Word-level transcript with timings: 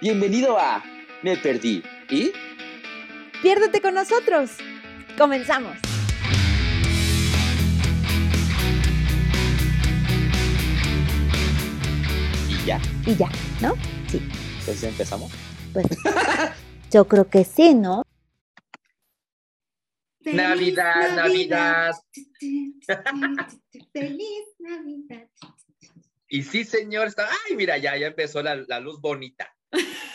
Bienvenido 0.00 0.58
a 0.58 0.82
Me 1.22 1.36
Perdí. 1.36 1.82
¿Y? 2.10 2.32
Piérdete 3.42 3.80
con 3.80 3.94
nosotros. 3.94 4.50
Comenzamos. 5.16 5.78
Y 12.48 12.66
ya. 12.66 12.80
Y 13.06 13.14
ya, 13.14 13.28
¿no? 13.62 13.74
Sí. 14.08 14.20
Entonces 14.58 14.82
empezamos. 14.82 15.32
Pues 15.72 15.86
yo 16.90 17.06
creo 17.06 17.28
que 17.28 17.44
sí, 17.44 17.74
¿no? 17.74 18.02
Navidad, 20.24 21.16
Navidad. 21.16 21.94
Feliz 23.92 24.44
Navidad. 24.58 25.28
Y 26.28 26.42
sí, 26.42 26.64
señor, 26.64 27.06
está. 27.06 27.28
Ay, 27.46 27.56
mira, 27.56 27.78
ya, 27.78 27.96
ya 27.96 28.08
empezó 28.08 28.42
la, 28.42 28.56
la 28.56 28.80
luz 28.80 29.00
bonita. 29.00 29.53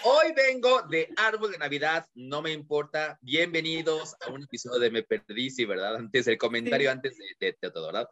Hoy 0.04 0.32
vengo 0.36 0.84
de 0.84 1.10
Árbol 1.18 1.52
de 1.52 1.58
Navidad, 1.58 2.06
no 2.16 2.42
me 2.42 2.52
importa. 2.52 3.18
Bienvenidos 3.22 4.16
a 4.22 4.32
un 4.32 4.44
episodio 4.44 4.80
de 4.80 4.90
Me 4.92 5.04
Perdí, 5.04 5.50
sí, 5.50 5.66
¿verdad? 5.66 5.96
Antes, 5.98 6.28
el 6.28 6.38
comentario 6.38 6.90
Sí. 6.90 6.92
antes 6.94 7.18
de, 7.18 7.26
de- 7.40 7.58
de 7.62 7.72
todo, 7.72 7.88
¿verdad? 7.88 8.10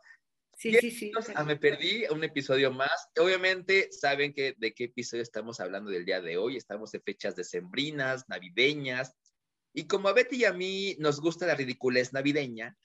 Sí, 0.57 0.73
sí, 0.79 0.91
sí. 0.91 1.11
A 1.35 1.43
Me 1.43 1.55
Perdí, 1.55 2.03
un 2.09 2.23
episodio 2.23 2.71
más. 2.71 3.09
Obviamente, 3.19 3.89
saben 3.91 4.33
que 4.33 4.55
de 4.57 4.73
qué 4.73 4.85
episodio 4.85 5.23
estamos 5.23 5.59
hablando 5.59 5.89
del 5.91 6.03
día 6.03 6.19
de 6.19 6.37
hoy. 6.37 6.57
Estamos 6.57 6.93
en 6.93 7.01
fechas 7.03 7.35
decembrinas, 7.35 8.27
navideñas. 8.27 9.13
Y 9.73 9.87
como 9.87 10.09
a 10.09 10.13
Betty 10.13 10.37
y 10.37 10.45
a 10.45 10.53
mí 10.53 10.95
nos 10.99 11.21
gusta 11.21 11.45
la 11.45 11.55
ridiculez 11.55 12.11
navideña, 12.11 12.75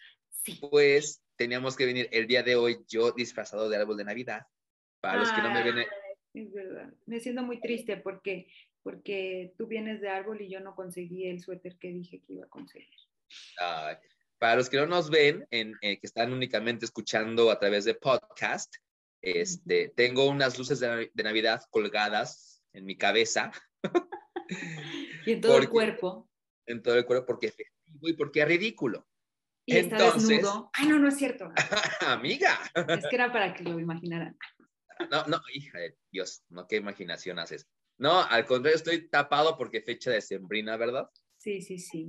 Sí. 0.45 0.59
pues 0.61 1.23
teníamos 1.37 1.77
que 1.77 1.87
venir 1.87 2.09
el 2.13 2.27
día 2.27 2.43
de 2.43 2.57
hoy 2.57 2.85
yo 2.89 3.13
disfrazado 3.13 3.69
de 3.69 3.77
árbol 3.77 3.97
de 3.97 4.05
Navidad. 4.05 4.43
Para 5.01 5.19
los 5.19 5.33
que 5.33 5.41
no 5.43 5.51
me 5.51 5.63
ven, 5.65 5.85
Es 6.35 6.53
verdad. 6.53 6.93
Me 7.07 7.21
siento 7.21 7.43
muy 7.43 7.61
triste 7.61 7.97
porque, 7.99 8.47
porque 8.83 9.55
tú 9.59 9.67
vienes 9.67 10.01
de 10.01 10.09
árbol 10.09 10.41
y 10.41 10.49
yo 10.51 10.61
no 10.61 10.75
conseguí 10.75 11.27
el 11.29 11.41
suéter 11.41 11.77
que 11.79 11.89
dije 11.93 12.23
que 12.27 12.35
iba 12.35 12.45
a 12.47 12.49
conseguir. 12.49 12.89
Ay, 13.59 13.97
para 14.39 14.57
los 14.57 14.69
que 14.69 14.77
no 14.79 14.87
nos 14.87 15.11
ven, 15.11 15.47
en, 15.51 15.75
eh, 15.83 16.01
que 16.01 16.07
están 16.07 16.33
únicamente 16.33 16.85
escuchando 16.85 17.51
a 17.51 17.59
través 17.59 17.85
de 17.85 17.95
podcast, 17.95 18.75
este, 19.21 19.91
tengo 19.95 20.27
unas 20.29 20.59
luces 20.59 20.81
de, 20.81 20.89
Navi- 20.89 21.11
de 21.15 21.23
Navidad 21.23 21.63
colgadas 21.71 22.63
en 22.73 22.85
mi 22.87 22.97
cabeza, 22.97 23.53
Y 25.27 25.33
en 25.33 25.41
todo 25.41 25.59
el 25.59 25.69
cuerpo. 25.69 26.29
en 26.67 26.83
todo 26.83 26.97
el 26.97 27.07
cuerpo, 27.07 27.27
porque 27.27 27.47
es 27.47 27.55
festivo 27.57 28.09
y 28.09 28.13
porque 28.15 28.41
es 28.43 28.49
ridículo. 28.49 29.07
Y 29.65 29.77
está 29.77 29.97
Entonces- 29.97 30.29
desnudo. 30.29 30.71
Ay, 30.75 30.89
no, 30.89 30.99
no 30.99 31.09
es 31.09 31.17
cierto. 31.17 31.53
Amiga. 32.07 32.59
Es 32.89 33.07
que 33.09 33.15
era 33.17 33.33
para 33.33 33.55
que 33.55 33.63
lo 33.65 33.79
imaginaran. 33.79 34.37
No, 35.11 35.25
no, 35.27 35.41
hija 35.53 35.79
de 35.79 35.97
Dios, 36.11 36.45
no, 36.49 36.67
qué 36.67 36.77
imaginación 36.77 37.39
haces. 37.39 37.69
No, 37.99 38.23
al 38.23 38.47
contrario, 38.47 38.77
estoy 38.77 39.09
tapado 39.09 39.57
porque 39.57 39.81
fecha 39.81 40.11
de 40.11 40.21
sembrina, 40.21 40.77
¿verdad? 40.77 41.09
Sí, 41.39 41.61
sí, 41.61 41.79
sí. 41.79 42.09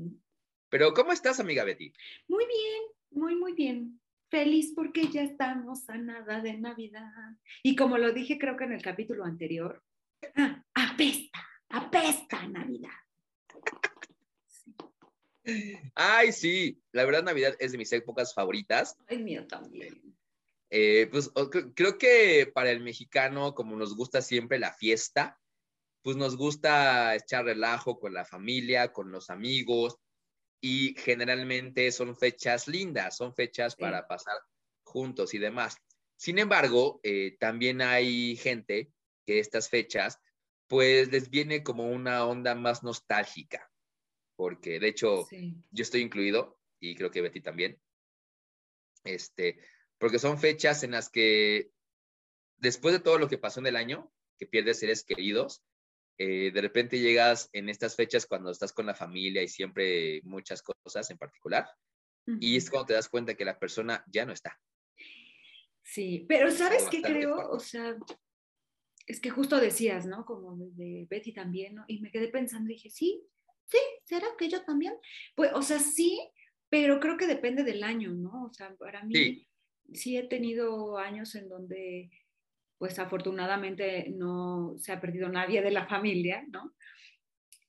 Pero, 0.70 0.94
¿cómo 0.94 1.12
estás, 1.12 1.40
amiga 1.40 1.64
Betty? 1.64 1.94
Muy 2.28 2.46
bien, 2.46 2.84
muy, 3.12 3.36
muy 3.36 3.54
bien. 3.54 4.00
Feliz 4.30 4.74
porque 4.76 5.08
ya 5.10 5.22
estamos 5.22 5.88
a 5.90 5.98
nada 5.98 6.42
de 6.42 6.58
Navidad. 6.58 7.38
Y 7.62 7.76
como 7.76 8.00
lo 8.00 8.12
dije 8.12 8.40
creo 8.40 8.58
que 8.58 8.64
en 8.64 8.74
el 8.74 8.82
capítulo 8.82 9.24
anterior, 9.26 9.84
ah, 10.36 10.64
apesta, 10.74 11.48
apesta 11.70 12.48
Navidad. 12.48 12.90
Ay, 15.94 16.32
sí, 16.32 16.82
la 16.92 17.06
verdad 17.06 17.24
Navidad 17.24 17.56
es 17.60 17.74
de 17.74 17.78
mis 17.78 17.92
épocas 17.92 18.34
favoritas. 18.34 18.98
Ay, 19.08 19.22
mío 19.22 19.46
también. 19.46 20.02
Eh, 20.76 21.08
pues 21.12 21.30
creo 21.76 22.00
que 22.00 22.50
para 22.52 22.72
el 22.72 22.80
mexicano, 22.80 23.54
como 23.54 23.76
nos 23.76 23.96
gusta 23.96 24.24
siempre 24.24 24.58
la 24.58 24.74
fiesta, 24.74 25.40
pues 26.02 26.18
nos 26.18 26.36
gusta 26.36 27.14
echar 27.16 27.46
relajo 27.46 28.00
con 28.00 28.12
la 28.16 28.26
familia, 28.26 28.92
con 28.92 29.12
los 29.12 29.30
amigos, 29.30 30.00
y 30.60 30.96
generalmente 30.98 31.92
son 31.92 32.18
fechas 32.18 32.68
lindas, 32.68 33.16
son 33.18 33.36
fechas 33.36 33.74
Sí. 33.74 33.82
para 33.82 34.08
pasar 34.08 34.36
juntos 34.84 35.36
y 35.36 35.38
demás. 35.38 35.78
Sin 36.18 36.40
embargo, 36.40 37.00
eh, 37.04 37.38
también 37.40 37.82
hay 37.84 38.36
gente 38.36 38.92
que 39.28 39.38
estas 39.38 39.70
fechas, 39.70 40.18
pues 40.68 41.12
les 41.12 41.30
viene 41.30 41.62
como 41.62 41.88
una 41.92 42.26
onda 42.26 42.56
más 42.56 42.82
nostálgica, 42.82 43.70
porque 44.36 44.80
de 44.80 44.88
hecho 44.88 45.24
Sí. 45.30 45.54
yo 45.70 45.84
estoy 45.84 46.02
incluido 46.02 46.60
y 46.80 46.96
creo 46.96 47.12
que 47.12 47.22
Betty 47.22 47.42
también. 47.42 47.80
Este, 49.04 49.60
porque 49.98 50.20
son 50.20 50.40
fechas 50.40 50.84
en 50.84 50.92
las 50.92 51.10
que 51.10 51.72
después 52.58 52.94
de 52.94 53.00
todo 53.00 53.18
lo 53.18 53.28
que 53.28 53.38
pasó 53.38 53.60
en 53.60 53.68
el 53.68 53.76
año, 53.76 54.12
que 54.38 54.48
pierdes 54.48 54.80
seres 54.80 55.04
queridos, 55.04 55.64
eh, 56.18 56.52
de 56.52 56.62
repente 56.62 57.00
llegas 57.00 57.50
en 57.54 57.70
estas 57.70 57.96
fechas 57.96 58.26
cuando 58.26 58.52
estás 58.52 58.72
con 58.72 58.86
la 58.86 58.96
familia 58.96 59.42
y 59.42 59.48
siempre 59.48 60.22
muchas 60.24 60.62
cosas 60.62 61.10
en 61.10 61.18
particular, 61.18 61.68
y 62.40 62.56
es 62.56 62.70
cuando 62.70 62.88
te 62.88 62.94
das 62.94 63.10
cuenta 63.10 63.36
que 63.36 63.44
la 63.44 63.60
persona 63.60 64.02
ya 64.08 64.26
no 64.26 64.32
está. 64.32 64.58
Sí, 65.82 66.26
pero 66.30 66.50
¿sabes 66.52 66.88
qué 66.90 67.02
creo? 67.02 67.36
fuerte. 67.36 67.52
O 67.52 67.60
sea, 67.60 67.98
es 69.06 69.20
que 69.20 69.30
justo 69.30 69.60
decías, 69.60 70.06
¿no? 70.06 70.26
Como 70.26 70.56
de 70.56 71.06
Betty 71.10 71.34
también, 71.34 71.76
¿no? 71.76 71.84
Y 71.88 72.00
me 72.00 72.12
quedé 72.12 72.30
pensando 72.30 72.70
y 72.70 72.76
dije, 72.76 72.90
sí, 72.90 73.22
sí, 73.66 73.78
¿será 74.06 74.28
que 74.38 74.48
yo 74.48 74.64
también? 74.64 74.94
Pues, 75.36 75.52
o 75.54 75.62
sea, 75.62 75.80
sí, 75.80 76.18
pero 76.70 77.02
creo 77.02 77.18
que 77.18 77.28
depende 77.28 77.64
del 77.64 77.84
año, 77.84 78.12
¿no? 78.12 78.46
O 78.46 78.54
sea, 78.54 78.74
para 78.76 79.04
mí 79.04 79.14
Sí. 79.14 79.48
Sí, 79.92 80.18
he 80.18 80.28
tenido 80.28 80.98
años 80.98 81.36
en 81.36 81.50
donde, 81.50 82.10
pues 82.78 83.00
afortunadamente 83.00 84.10
no 84.10 84.76
se 84.78 84.92
ha 84.92 85.02
perdido 85.02 85.30
nadie 85.30 85.62
de 85.62 85.72
la 85.72 85.88
familia, 85.88 86.46
¿no? 86.50 86.74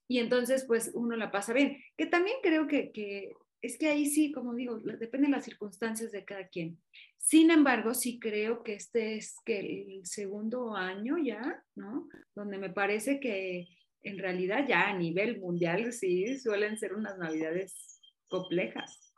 Y 0.07 0.19
entonces, 0.19 0.65
pues 0.67 0.91
uno 0.95 1.17
la 1.17 1.31
pasa 1.31 1.53
bien. 1.53 1.83
Que 1.97 2.07
también 2.07 2.37
creo 2.43 2.67
que, 2.67 2.93
que 2.93 3.33
es 3.63 3.79
que 3.79 3.89
ahí 3.89 4.07
sí, 4.07 4.31
como 4.31 4.55
digo, 4.55 4.79
depende 4.79 5.29
de 5.29 5.33
las 5.33 5.45
circunstancias 5.45 6.13
de 6.13 6.25
cada 6.25 6.49
quien. 6.49 6.79
Sin 7.17 7.51
embargo, 7.51 7.95
sí 7.95 8.19
creo 8.19 8.63
que 8.63 8.75
este 8.75 9.17
es 9.17 9.37
que 9.47 9.61
el 9.61 10.05
segundo 10.05 10.77
año 10.77 11.17
ya, 11.17 11.65
¿no? 11.75 12.07
Donde 12.35 12.59
me 12.59 12.69
parece 12.69 13.21
que 13.21 13.69
en 14.03 14.19
realidad 14.19 14.67
ya 14.69 14.89
a 14.91 14.99
nivel 14.99 15.41
mundial 15.41 15.93
sí 15.95 16.39
suelen 16.39 16.77
ser 16.77 16.93
unas 16.93 17.17
navidades 17.17 18.03
complejas. 18.29 19.15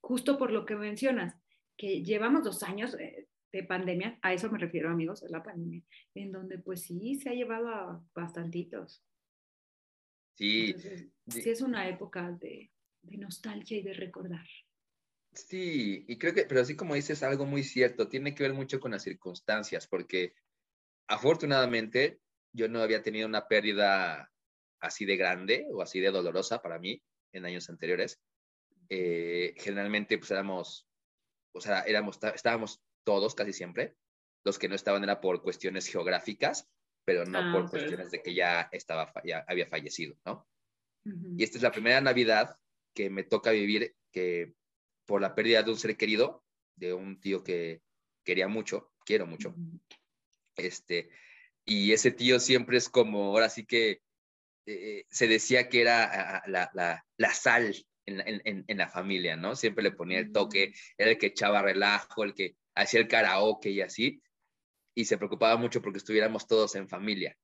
Justo 0.00 0.38
por 0.38 0.52
lo 0.52 0.64
que 0.64 0.76
mencionas, 0.76 1.34
que 1.76 2.02
llevamos 2.02 2.44
dos 2.44 2.62
años 2.62 2.94
eh, 2.98 3.28
de 3.52 3.62
pandemia, 3.64 4.18
a 4.22 4.32
eso 4.32 4.50
me 4.50 4.58
refiero 4.58 4.90
amigos, 4.90 5.22
a 5.22 5.28
la 5.28 5.42
pandemia, 5.42 5.82
en 6.14 6.32
donde 6.32 6.58
pues 6.58 6.82
sí 6.82 7.16
se 7.16 7.30
ha 7.30 7.34
llevado 7.34 7.68
a 7.68 8.04
bastantitos. 8.14 9.04
Sí, 10.36 10.66
Entonces, 10.66 11.08
sí. 11.28 11.42
sí 11.42 11.50
es 11.50 11.60
una 11.60 11.88
época 11.88 12.32
de, 12.32 12.72
de 13.02 13.16
nostalgia 13.18 13.78
y 13.78 13.82
de 13.82 13.94
recordar. 13.94 14.46
Sí, 15.32 16.04
y 16.06 16.16
creo 16.16 16.32
que, 16.32 16.44
pero 16.44 16.60
así 16.60 16.76
como 16.76 16.94
dices, 16.94 17.22
algo 17.22 17.44
muy 17.44 17.64
cierto, 17.64 18.08
tiene 18.08 18.34
que 18.34 18.44
ver 18.44 18.54
mucho 18.54 18.78
con 18.78 18.92
las 18.92 19.02
circunstancias, 19.02 19.86
porque 19.86 20.34
afortunadamente 21.08 22.20
yo 22.52 22.68
no 22.68 22.80
había 22.80 23.02
tenido 23.02 23.26
una 23.26 23.48
pérdida 23.48 24.32
así 24.80 25.04
de 25.04 25.16
grande 25.16 25.66
o 25.72 25.82
así 25.82 26.00
de 26.00 26.10
dolorosa 26.10 26.62
para 26.62 26.78
mí 26.78 27.02
en 27.32 27.44
años 27.44 27.68
anteriores. 27.68 28.20
Eh, 28.88 29.54
generalmente, 29.56 30.18
pues 30.18 30.30
éramos, 30.30 30.86
o 31.54 31.60
sea, 31.60 31.82
éramos, 31.82 32.18
estábamos 32.34 32.82
todos 33.04 33.34
casi 33.34 33.52
siempre. 33.52 33.96
Los 34.44 34.58
que 34.58 34.68
no 34.68 34.74
estaban 34.74 35.02
era 35.04 35.20
por 35.20 35.42
cuestiones 35.42 35.86
geográficas, 35.86 36.68
pero 37.04 37.24
no 37.24 37.38
Ah, 37.38 37.52
por 37.52 37.64
ok. 37.64 37.70
cuestiones 37.70 38.10
de 38.10 38.22
que 38.22 38.34
ya 38.34 38.68
estaba, 38.72 39.12
ya 39.24 39.44
había 39.48 39.66
fallecido, 39.68 40.16
¿no? 40.26 40.46
Ujú. 41.06 41.34
Y 41.38 41.44
esta 41.44 41.58
es 41.58 41.62
la 41.62 41.72
primera 41.72 42.00
Navidad 42.00 42.58
que 42.94 43.08
me 43.08 43.24
toca 43.24 43.50
vivir 43.52 43.94
que 44.12 44.54
por 45.06 45.20
la 45.20 45.34
pérdida 45.34 45.62
de 45.62 45.70
un 45.70 45.78
ser 45.78 45.96
querido, 45.96 46.44
de 46.76 46.92
un 46.92 47.20
tío 47.20 47.42
que 47.42 47.82
quería 48.24 48.48
mucho, 48.48 48.92
quiero 49.04 49.26
mucho, 49.26 49.50
Ujú. 49.50 49.80
este, 50.56 51.10
y 51.64 51.92
ese 51.92 52.10
tío 52.10 52.40
siempre 52.40 52.78
es 52.78 52.88
como, 52.88 53.30
ahora 53.30 53.48
sí 53.48 53.66
que 53.66 54.02
eh, 54.66 55.04
se 55.10 55.28
decía 55.28 55.68
que 55.68 55.82
era 55.82 56.42
la, 56.46 56.70
la, 56.72 57.06
la 57.16 57.34
sal 57.34 57.74
en, 58.06 58.18
la- 58.18 58.24
en- 58.24 58.42
en- 58.44 58.64
en 58.66 58.78
la 58.78 58.88
familia, 58.88 59.36
¿no? 59.36 59.56
Siempre 59.56 59.82
le 59.84 59.92
ponía 59.92 60.18
el 60.18 60.32
toque, 60.32 60.72
era 60.98 61.10
el 61.10 61.18
que 61.18 61.26
echaba 61.26 61.62
relajo, 61.62 62.24
el 62.24 62.34
que 62.34 62.56
hacía 62.74 63.00
el 63.00 63.08
karaoke 63.08 63.70
y 63.70 63.80
así, 63.80 64.22
y 64.94 65.04
se 65.06 65.18
preocupaba 65.18 65.56
mucho 65.56 65.82
porque 65.82 65.98
estuviéramos 65.98 66.46
todos 66.46 66.74
en 66.74 66.88
familia. 66.88 67.36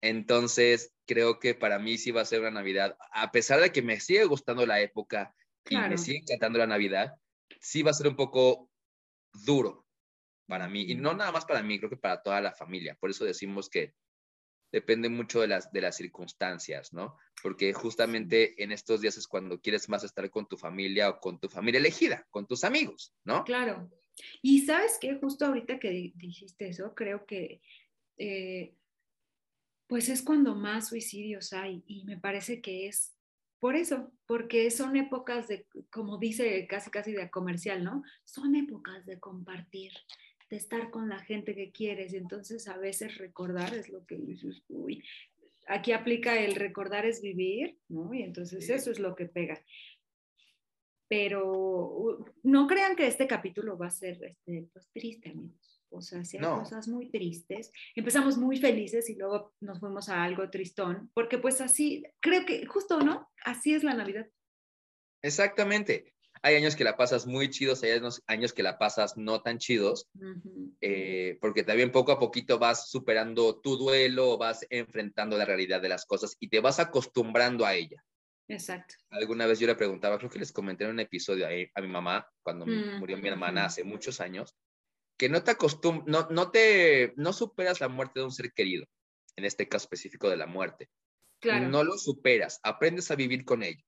Entonces, 0.00 0.94
creo 1.06 1.38
que 1.38 1.54
para 1.54 1.78
mí 1.78 1.96
sí 1.96 2.10
va 2.10 2.22
a 2.22 2.26
ser 2.26 2.40
una 2.40 2.50
Navidad, 2.50 2.96
a 3.12 3.30
pesar 3.30 3.60
de 3.60 3.70
que 3.70 3.82
me 3.82 4.00
sigue 4.00 4.24
gustando 4.24 4.66
la 4.66 4.80
época 4.80 5.34
y 5.68 5.76
me 5.76 5.96
sigue 5.98 6.18
encantando 6.18 6.58
la 6.58 6.66
Navidad, 6.66 7.14
sí 7.60 7.82
va 7.82 7.92
a 7.92 7.94
ser 7.94 8.08
un 8.08 8.16
poco 8.16 8.68
duro 9.44 9.86
para 10.46 10.68
mí, 10.68 10.82
y 10.82 10.94
no 10.96 11.14
nada 11.14 11.30
más 11.32 11.44
para 11.46 11.62
mí, 11.62 11.78
creo 11.78 11.88
que 11.88 11.96
para 11.96 12.20
toda 12.20 12.40
la 12.40 12.52
familia. 12.52 12.96
Por 13.00 13.10
eso 13.10 13.24
decimos 13.24 13.70
que 13.70 13.94
depende 14.72 15.08
mucho 15.08 15.40
de 15.42 15.48
las, 15.48 15.70
de 15.70 15.80
las 15.82 15.96
circunstancias, 15.96 16.92
¿no? 16.92 17.16
Porque 17.42 17.72
justamente 17.72 18.60
en 18.62 18.72
estos 18.72 19.00
días 19.02 19.16
es 19.18 19.28
cuando 19.28 19.60
quieres 19.60 19.88
más 19.88 20.02
estar 20.02 20.28
con 20.30 20.48
tu 20.48 20.56
familia 20.56 21.10
o 21.10 21.20
con 21.20 21.38
tu 21.38 21.48
familia 21.48 21.78
elegida, 21.78 22.26
con 22.30 22.46
tus 22.46 22.64
amigos, 22.64 23.14
¿no? 23.24 23.44
Claro. 23.44 23.90
Y 24.42 24.62
sabes 24.66 24.98
que 25.00 25.16
justo 25.16 25.46
ahorita 25.46 25.78
que 25.78 25.90
di- 25.90 26.12
dijiste 26.16 26.68
eso, 26.68 26.94
creo 26.94 27.24
que 27.26 27.60
eh, 28.18 28.74
pues 29.86 30.08
es 30.08 30.22
cuando 30.22 30.54
más 30.54 30.88
suicidios 30.88 31.52
hay 31.52 31.82
y 31.86 32.04
me 32.04 32.18
parece 32.18 32.60
que 32.60 32.86
es 32.88 33.14
por 33.58 33.76
eso, 33.76 34.12
porque 34.26 34.70
son 34.72 34.96
épocas 34.96 35.46
de, 35.46 35.66
como 35.90 36.18
dice 36.18 36.66
casi 36.66 36.90
casi 36.90 37.12
de 37.12 37.30
comercial, 37.30 37.84
¿no? 37.84 38.02
Son 38.24 38.56
épocas 38.56 39.06
de 39.06 39.20
compartir, 39.20 39.92
de 40.52 40.58
estar 40.58 40.90
con 40.90 41.08
la 41.08 41.18
gente 41.18 41.54
que 41.54 41.72
quieres 41.72 42.12
y 42.12 42.18
entonces 42.18 42.68
a 42.68 42.76
veces 42.76 43.16
recordar 43.16 43.72
es 43.72 43.88
lo 43.88 44.04
que 44.04 44.18
dices, 44.18 44.62
uy, 44.68 45.02
aquí 45.66 45.92
aplica 45.92 46.38
el 46.38 46.56
recordar 46.56 47.06
es 47.06 47.22
vivir, 47.22 47.78
¿no? 47.88 48.12
Y 48.12 48.22
entonces 48.22 48.68
eso 48.68 48.90
es 48.90 48.98
lo 48.98 49.16
que 49.16 49.24
pega. 49.24 49.58
Pero 51.08 52.22
no 52.42 52.66
crean 52.66 52.96
que 52.96 53.06
este 53.06 53.26
capítulo 53.26 53.78
va 53.78 53.86
a 53.86 53.90
ser 53.90 54.22
este, 54.22 54.68
pues, 54.70 54.90
triste, 54.92 55.30
amigos. 55.30 55.82
O 55.88 56.02
sea, 56.02 56.22
si 56.22 56.36
hay 56.36 56.42
cosas 56.42 56.86
muy 56.86 57.10
tristes. 57.10 57.72
Empezamos 57.94 58.36
muy 58.36 58.58
felices 58.58 59.08
y 59.08 59.14
luego 59.14 59.54
nos 59.60 59.80
fuimos 59.80 60.10
a 60.10 60.22
algo 60.22 60.50
tristón, 60.50 61.10
porque 61.14 61.38
pues 61.38 61.62
así, 61.62 62.04
creo 62.20 62.44
que 62.44 62.66
justo, 62.66 63.00
¿no? 63.00 63.30
Así 63.42 63.72
es 63.72 63.84
la 63.84 63.94
Navidad. 63.94 64.28
Exactamente. 65.22 66.11
Hay 66.44 66.56
años 66.56 66.74
que 66.74 66.82
la 66.82 66.96
pasas 66.96 67.26
muy 67.26 67.50
chidos, 67.50 67.84
hay 67.84 68.00
años 68.26 68.52
que 68.52 68.62
la 68.64 68.76
pasas 68.76 69.16
no 69.16 69.42
tan 69.42 69.58
chidos, 69.58 70.08
eh, 70.80 71.38
porque 71.40 71.62
también 71.62 71.92
poco 71.92 72.10
a 72.10 72.18
poquito 72.18 72.58
vas 72.58 72.90
superando 72.90 73.60
tu 73.60 73.76
duelo, 73.76 74.36
vas 74.38 74.66
enfrentando 74.68 75.38
la 75.38 75.44
realidad 75.44 75.80
de 75.80 75.88
las 75.88 76.04
cosas 76.04 76.36
y 76.40 76.48
te 76.48 76.58
vas 76.58 76.80
acostumbrando 76.80 77.64
a 77.64 77.74
ella. 77.74 78.04
Exacto. 78.48 78.96
Alguna 79.10 79.46
vez 79.46 79.60
yo 79.60 79.68
le 79.68 79.76
preguntaba, 79.76 80.18
creo 80.18 80.30
que 80.30 80.40
les 80.40 80.52
comenté 80.52 80.82
en 80.82 80.90
un 80.90 81.00
episodio 81.00 81.46
a, 81.46 81.80
mi 81.80 81.88
mamá, 81.88 82.28
cuando 82.42 82.66
murió 82.66 83.16
mi 83.18 83.28
hermana 83.28 83.66
hace 83.66 83.84
muchos 83.84 84.20
años, 84.20 84.56
que 85.16 85.28
no 85.28 85.44
te 85.44 85.52
acostum 85.52 86.02
no, 86.06 86.26
no 86.30 86.50
te, 86.50 87.12
no 87.16 87.32
superas 87.32 87.80
la 87.80 87.88
muerte 87.88 88.18
de 88.18 88.24
un 88.24 88.32
ser 88.32 88.52
querido, 88.52 88.86
en 89.36 89.44
este 89.44 89.68
caso 89.68 89.84
específico 89.84 90.28
de 90.28 90.36
la 90.36 90.46
muerte. 90.46 90.90
Claro. 91.38 91.68
No 91.68 91.84
lo 91.84 91.96
superas, 91.98 92.58
aprendes 92.64 93.12
a 93.12 93.14
vivir 93.14 93.44
con 93.44 93.62
ello. 93.62 93.84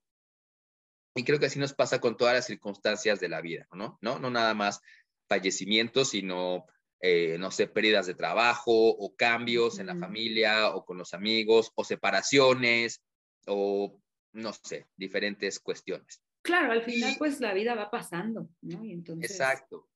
Y 1.14 1.24
creo 1.24 1.38
que 1.38 1.46
así 1.46 1.58
nos 1.58 1.74
pasa 1.74 2.00
con 2.00 2.16
todas 2.16 2.34
las 2.34 2.46
circunstancias 2.46 3.20
de 3.20 3.28
la 3.28 3.40
vida, 3.40 3.68
¿no? 3.72 3.98
No, 4.02 4.18
no 4.18 4.30
nada 4.30 4.54
más 4.54 4.80
fallecimientos, 5.28 6.10
sino, 6.10 6.66
eh, 7.00 7.36
no 7.38 7.50
sé, 7.50 7.68
pérdidas 7.68 8.06
de 8.06 8.14
trabajo 8.14 8.72
o 8.72 9.14
cambios 9.14 9.78
en 9.78 9.86
la 9.86 9.96
familia 9.96 10.74
o 10.74 10.84
con 10.84 10.98
los 10.98 11.14
amigos 11.14 11.70
o 11.76 11.84
separaciones 11.84 13.00
o, 13.46 14.00
no 14.32 14.52
sé, 14.52 14.86
diferentes 14.96 15.60
cuestiones. 15.60 16.20
Claro, 16.42 16.72
al 16.72 16.82
final 16.82 17.14
pues 17.16 17.40
la 17.40 17.54
vida 17.54 17.74
va 17.74 17.90
pasando, 17.90 18.48
¿no? 18.60 18.84
Y 18.84 18.92
entonces... 18.92 19.30
Exacto. 19.30 19.88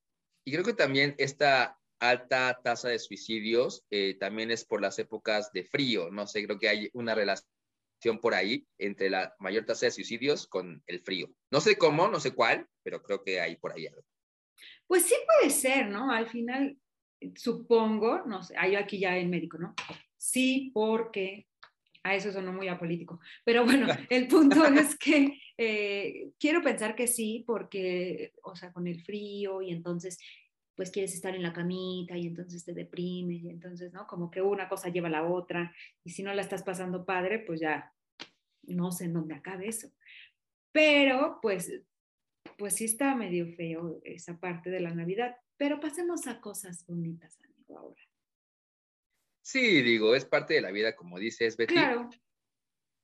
Y 0.45 0.53
creo 0.53 0.65
que 0.65 0.73
también 0.73 1.15
esta 1.19 1.79
alta 2.01 2.61
tasa 2.63 2.89
de 2.89 2.99
suicidios 2.99 3.85
eh, 3.91 4.17
también 4.19 4.51
es 4.51 4.65
por 4.65 4.81
las 4.81 4.99
épocas 4.99 5.53
de 5.53 5.65
frío. 5.65 6.11
No 6.11 6.27
sé, 6.27 6.45
creo 6.47 6.59
que 6.59 6.69
hay 6.69 6.91
una 6.93 7.15
relación 7.15 7.51
por 8.21 8.35
ahí 8.35 8.67
entre 8.79 9.11
la 9.11 9.35
mayor 9.39 9.65
tasa 9.65 9.87
de 9.87 9.93
suicidios 9.93 10.47
con 10.47 10.83
el 10.87 11.01
frío. 11.01 11.29
No 11.51 11.61
sé 11.61 11.77
cómo, 11.77 12.09
no 12.09 12.21
sé 12.21 12.33
cuál, 12.35 12.67
pero 12.83 13.03
creo 13.03 13.23
que 13.23 13.41
hay 13.41 13.57
por 13.57 13.73
ahí 13.73 13.87
algo. 13.87 14.03
Pues 14.87 15.05
sí 15.05 15.15
puede 15.27 15.51
ser, 15.51 15.89
¿no? 15.89 16.11
Al 16.11 16.29
final, 16.29 16.79
supongo, 17.37 18.23
no 18.27 18.43
sé, 18.43 18.57
hay 18.57 18.77
aquí 18.77 18.99
ya 18.99 19.17
el 19.17 19.29
médico, 19.29 19.59
¿no? 19.59 19.75
Sí, 20.17 20.71
porque 20.73 21.47
a 22.03 22.15
eso 22.15 22.33
sonó 22.33 22.53
muy 22.53 22.69
apolítico. 22.69 23.21
Pero 23.45 23.65
bueno, 23.65 23.87
el 24.09 24.29
punto 24.29 24.65
es 24.65 24.97
que 24.97 25.39
eh, 25.57 26.31
quiero 26.39 26.63
pensar 26.63 26.95
que 26.95 27.07
sí, 27.07 27.45
porque, 27.47 28.33
o 28.43 28.57
sea, 28.57 28.73
con 28.73 28.87
el 28.87 29.03
frío 29.03 29.61
y 29.61 29.71
entonces 29.71 30.19
pues 30.79 30.93
quieres 30.93 31.13
estar 31.13 31.35
en 31.35 31.43
la 31.43 31.53
camita 31.53 32.17
y 32.17 32.29
entonces 32.29 32.65
te 32.65 32.73
deprimes 32.73 33.43
y 33.43 33.51
entonces, 33.51 33.93
¿no? 33.93 34.07
Como 34.07 34.31
que 34.31 34.41
una 34.41 34.69
cosa 34.69 34.91
lleva 34.91 35.09
a 35.09 35.11
la 35.11 35.25
otra 35.25 35.75
y 36.05 36.11
si 36.11 36.23
no 36.23 36.33
la 36.33 36.43
estás 36.43 36.63
pasando 36.63 37.05
padre, 37.05 37.41
pues 37.41 37.59
ya 37.59 37.93
no 38.63 38.93
sé 38.93 39.07
en 39.07 39.15
dónde 39.15 39.35
acabe 39.35 39.67
eso. 39.67 39.91
Pero 40.71 41.41
pues, 41.43 41.83
pues 42.57 42.77
sí 42.77 42.85
está 42.85 43.17
medio 43.17 43.53
feo 43.57 44.01
esa 44.05 44.39
parte 44.39 44.71
de 44.71 44.79
la 44.79 44.95
Navidad, 44.95 45.35
pero 45.57 45.81
pasemos 45.81 46.29
a 46.29 46.41
cosas 46.41 46.87
bonitas, 46.87 47.41
amigo, 47.43 47.77
ahora. 47.77 48.03
Sí, 49.43 49.83
digo, 49.83 50.15
es 50.15 50.27
parte 50.27 50.55
de 50.55 50.61
la 50.61 50.71
vida, 50.71 50.95
como 50.95 51.19
dices, 51.19 51.57
Betty. 51.57 51.75
Claro. 51.75 52.09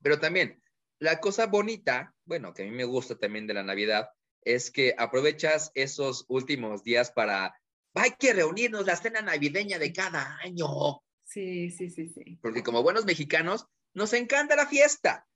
Pero 0.01 0.21
también, 0.21 0.63
la 1.01 1.19
cosa 1.19 1.49
bonita, 1.49 2.15
bueno, 2.25 2.55
que 2.55 2.63
a 2.63 2.67
mí 2.67 2.71
me 2.71 2.85
gusta 2.85 3.19
también 3.19 3.49
de 3.49 3.55
la 3.55 3.65
Navidad, 3.65 4.11
es 4.43 4.71
que 4.71 4.95
aprovechas 4.97 5.73
esos 5.75 6.25
últimos 6.29 6.85
días 6.85 7.11
para, 7.11 7.59
hay 7.95 8.13
que 8.19 8.33
reunirnos 8.33 8.87
la 8.87 8.97
cena 8.97 9.21
navideña 9.23 9.79
de 9.79 9.93
cada 9.93 10.39
año. 10.39 11.03
Sí, 11.25 11.71
sí, 11.71 11.91
sí, 11.91 12.09
sí. 12.09 12.39
Porque 12.43 12.63
como 12.63 12.83
buenos 12.83 13.05
mexicanos, 13.05 13.67
nos 13.95 14.13
encanta 14.13 14.57
la 14.57 14.67
fiesta. 14.67 15.27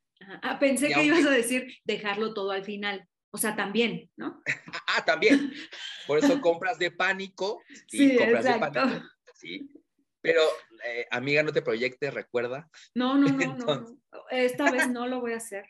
Ah, 0.42 0.58
pensé 0.58 0.88
que 0.88 1.04
ibas 1.04 1.24
a 1.24 1.30
decir 1.30 1.78
dejarlo 1.84 2.34
todo 2.34 2.50
al 2.50 2.64
final. 2.64 3.08
O 3.30 3.38
sea, 3.38 3.54
también, 3.54 4.10
¿no? 4.16 4.42
ah, 4.86 5.04
también. 5.04 5.52
Por 6.06 6.18
eso 6.18 6.40
compras 6.40 6.78
de 6.78 6.90
pánico. 6.90 7.62
Sí, 7.86 8.16
compras 8.16 8.44
de 8.44 8.58
pánico. 8.58 9.06
Sí. 9.34 9.70
Pero, 10.20 10.42
eh, 10.84 11.06
amiga, 11.10 11.42
no 11.42 11.52
te 11.52 11.62
proyectes, 11.62 12.12
recuerda. 12.12 12.68
No, 12.94 13.16
no, 13.16 13.28
no, 13.28 13.56
no, 13.56 13.98
Esta 14.30 14.70
vez 14.70 14.88
no 14.88 15.06
lo 15.06 15.20
voy 15.20 15.34
a 15.34 15.36
hacer. 15.36 15.66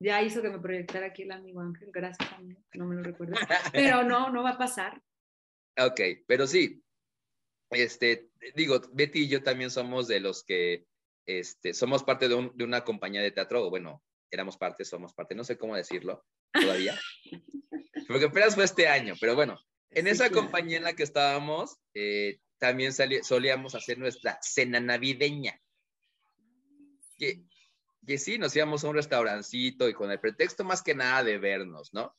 Ya 0.00 0.20
hizo 0.22 0.42
que 0.42 0.50
me 0.50 0.58
proyectara 0.58 1.06
aquí 1.06 1.22
el 1.22 1.30
amigo 1.30 1.60
Ángel. 1.60 1.90
Gracias, 1.92 2.32
amigo. 2.32 2.60
No 2.74 2.86
me 2.86 2.96
lo 2.96 3.02
recuerdo. 3.02 3.34
Pero 3.72 4.02
no, 4.02 4.30
no 4.30 4.42
va 4.42 4.50
a 4.50 4.58
pasar. 4.58 5.00
Ok, 5.78 6.00
pero 6.26 6.46
sí. 6.46 6.82
Este, 7.70 8.30
digo, 8.54 8.80
Betty 8.92 9.20
y 9.20 9.28
yo 9.28 9.42
también 9.42 9.70
somos 9.70 10.06
de 10.06 10.20
los 10.20 10.44
que 10.44 10.86
este, 11.26 11.72
somos 11.72 12.02
parte 12.02 12.28
de, 12.28 12.50
de 12.54 12.64
una 12.64 12.84
compañía 12.84 13.22
de 13.22 13.30
teatro, 13.30 13.66
o 13.66 13.70
bueno, 13.70 14.02
éramos 14.30 14.56
parte, 14.56 14.84
somos 14.84 15.14
parte, 15.14 15.34
no 15.34 15.44
sé 15.44 15.56
cómo 15.56 15.76
decirlo 15.76 16.24
todavía. 16.52 16.98
Porque 18.08 18.26
apenas 18.26 18.54
fue 18.54 18.64
este 18.64 18.88
año, 18.88 19.14
pero 19.20 19.34
bueno, 19.34 19.58
en 19.90 20.06
esa 20.06 20.30
compañía 20.30 20.78
en 20.78 20.84
la 20.84 20.94
que 20.94 21.02
estábamos, 21.02 21.78
eh, 21.94 22.40
también 22.58 22.92
solíamos 22.92 23.74
hacer 23.74 23.98
nuestra 23.98 24.38
cena 24.42 24.80
navideña. 24.80 25.60
Que, 27.18 27.44
que 28.06 28.18
sí, 28.18 28.38
nos 28.38 28.56
íbamos 28.56 28.84
a 28.84 28.88
un 28.88 28.96
restaurancito 28.96 29.88
y 29.88 29.94
con 29.94 30.10
el 30.10 30.20
pretexto 30.20 30.64
más 30.64 30.82
que 30.82 30.94
nada 30.94 31.22
de 31.22 31.38
vernos, 31.38 31.92
¿no? 31.92 32.16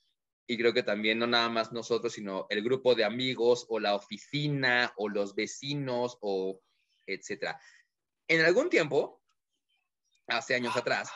Y 0.48 0.57
creo 0.57 0.74
que 0.74 0.84
también 0.84 1.19
no 1.19 1.28
nada 1.28 1.50
más 1.50 1.72
nosotros, 1.72 2.13
sino 2.13 2.48
el 2.50 2.63
grupo 2.63 2.95
de 2.95 3.06
amigos 3.06 3.66
o 3.69 3.80
la 3.80 3.95
oficina 3.95 4.94
o 4.98 5.10
los 5.10 5.36
vecinos 5.36 6.18
o 6.22 6.62
etcétera. 7.06 7.60
En 8.28 8.42
algún 8.42 8.69
tiempo, 8.69 9.22
hace 10.28 10.56
años 10.56 10.75
atrás, 10.75 11.12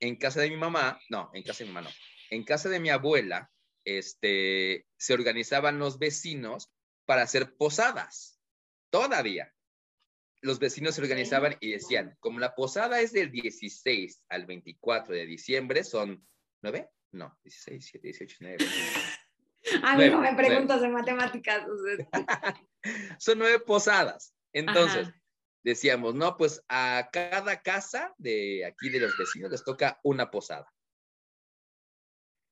en 0.00 0.16
casa 0.16 0.40
de 0.40 0.50
mi 0.50 0.56
mamá, 0.56 1.00
no, 1.08 1.30
en 1.32 1.42
casa 1.42 1.64
de 1.64 1.68
mi 1.68 1.74
mamá 1.74 1.88
no, 1.88 1.94
en 2.30 2.44
casa 2.44 2.68
de 2.68 2.80
mi 2.80 2.90
abuela, 2.90 3.50
este, 3.84 4.86
se 4.96 5.14
organizaban 5.14 5.78
los 5.78 5.98
vecinos 5.98 6.70
para 7.06 7.22
hacer 7.22 7.56
posadas 7.56 8.36
todavía 8.90 9.52
los 10.42 10.58
vecinos 10.58 10.94
se 10.94 11.02
organizaban 11.02 11.56
y 11.60 11.72
decían, 11.72 12.16
como 12.20 12.38
la 12.38 12.54
posada 12.54 13.00
es 13.00 13.12
del 13.12 13.30
16 13.30 14.24
al 14.28 14.46
24 14.46 15.14
de 15.14 15.26
diciembre, 15.26 15.82
son 15.82 16.26
nueve, 16.62 16.88
no, 17.16 17.38
16, 17.44 17.84
7, 17.84 18.06
18, 18.08 18.36
9. 18.40 18.56
A 19.82 19.96
mí 19.96 20.08
no 20.08 20.20
me 20.20 20.34
preguntas 20.34 20.80
de 20.80 20.88
matemáticas. 20.88 21.66
son 23.18 23.38
nueve 23.38 23.58
posadas. 23.60 24.34
Entonces, 24.52 25.08
decíamos, 25.64 26.14
no, 26.14 26.36
pues 26.36 26.62
a 26.68 27.08
cada 27.12 27.62
casa 27.62 28.14
de 28.16 28.64
aquí 28.64 28.88
de 28.88 29.00
los 29.00 29.16
vecinos 29.18 29.50
les 29.50 29.64
toca 29.64 29.98
una 30.04 30.30
posada. 30.30 30.72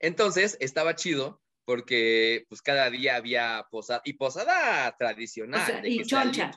Entonces, 0.01 0.57
estaba 0.61 0.97
chido 0.97 1.41
porque 1.65 2.45
pues 2.49 2.61
cada 2.61 2.91
día 2.91 3.17
había 3.17 3.67
posada, 3.71 4.03
y 4.05 4.15
posada 4.15 4.95
tradicional. 4.99 5.87
y 5.87 6.05
choncha. 6.05 6.51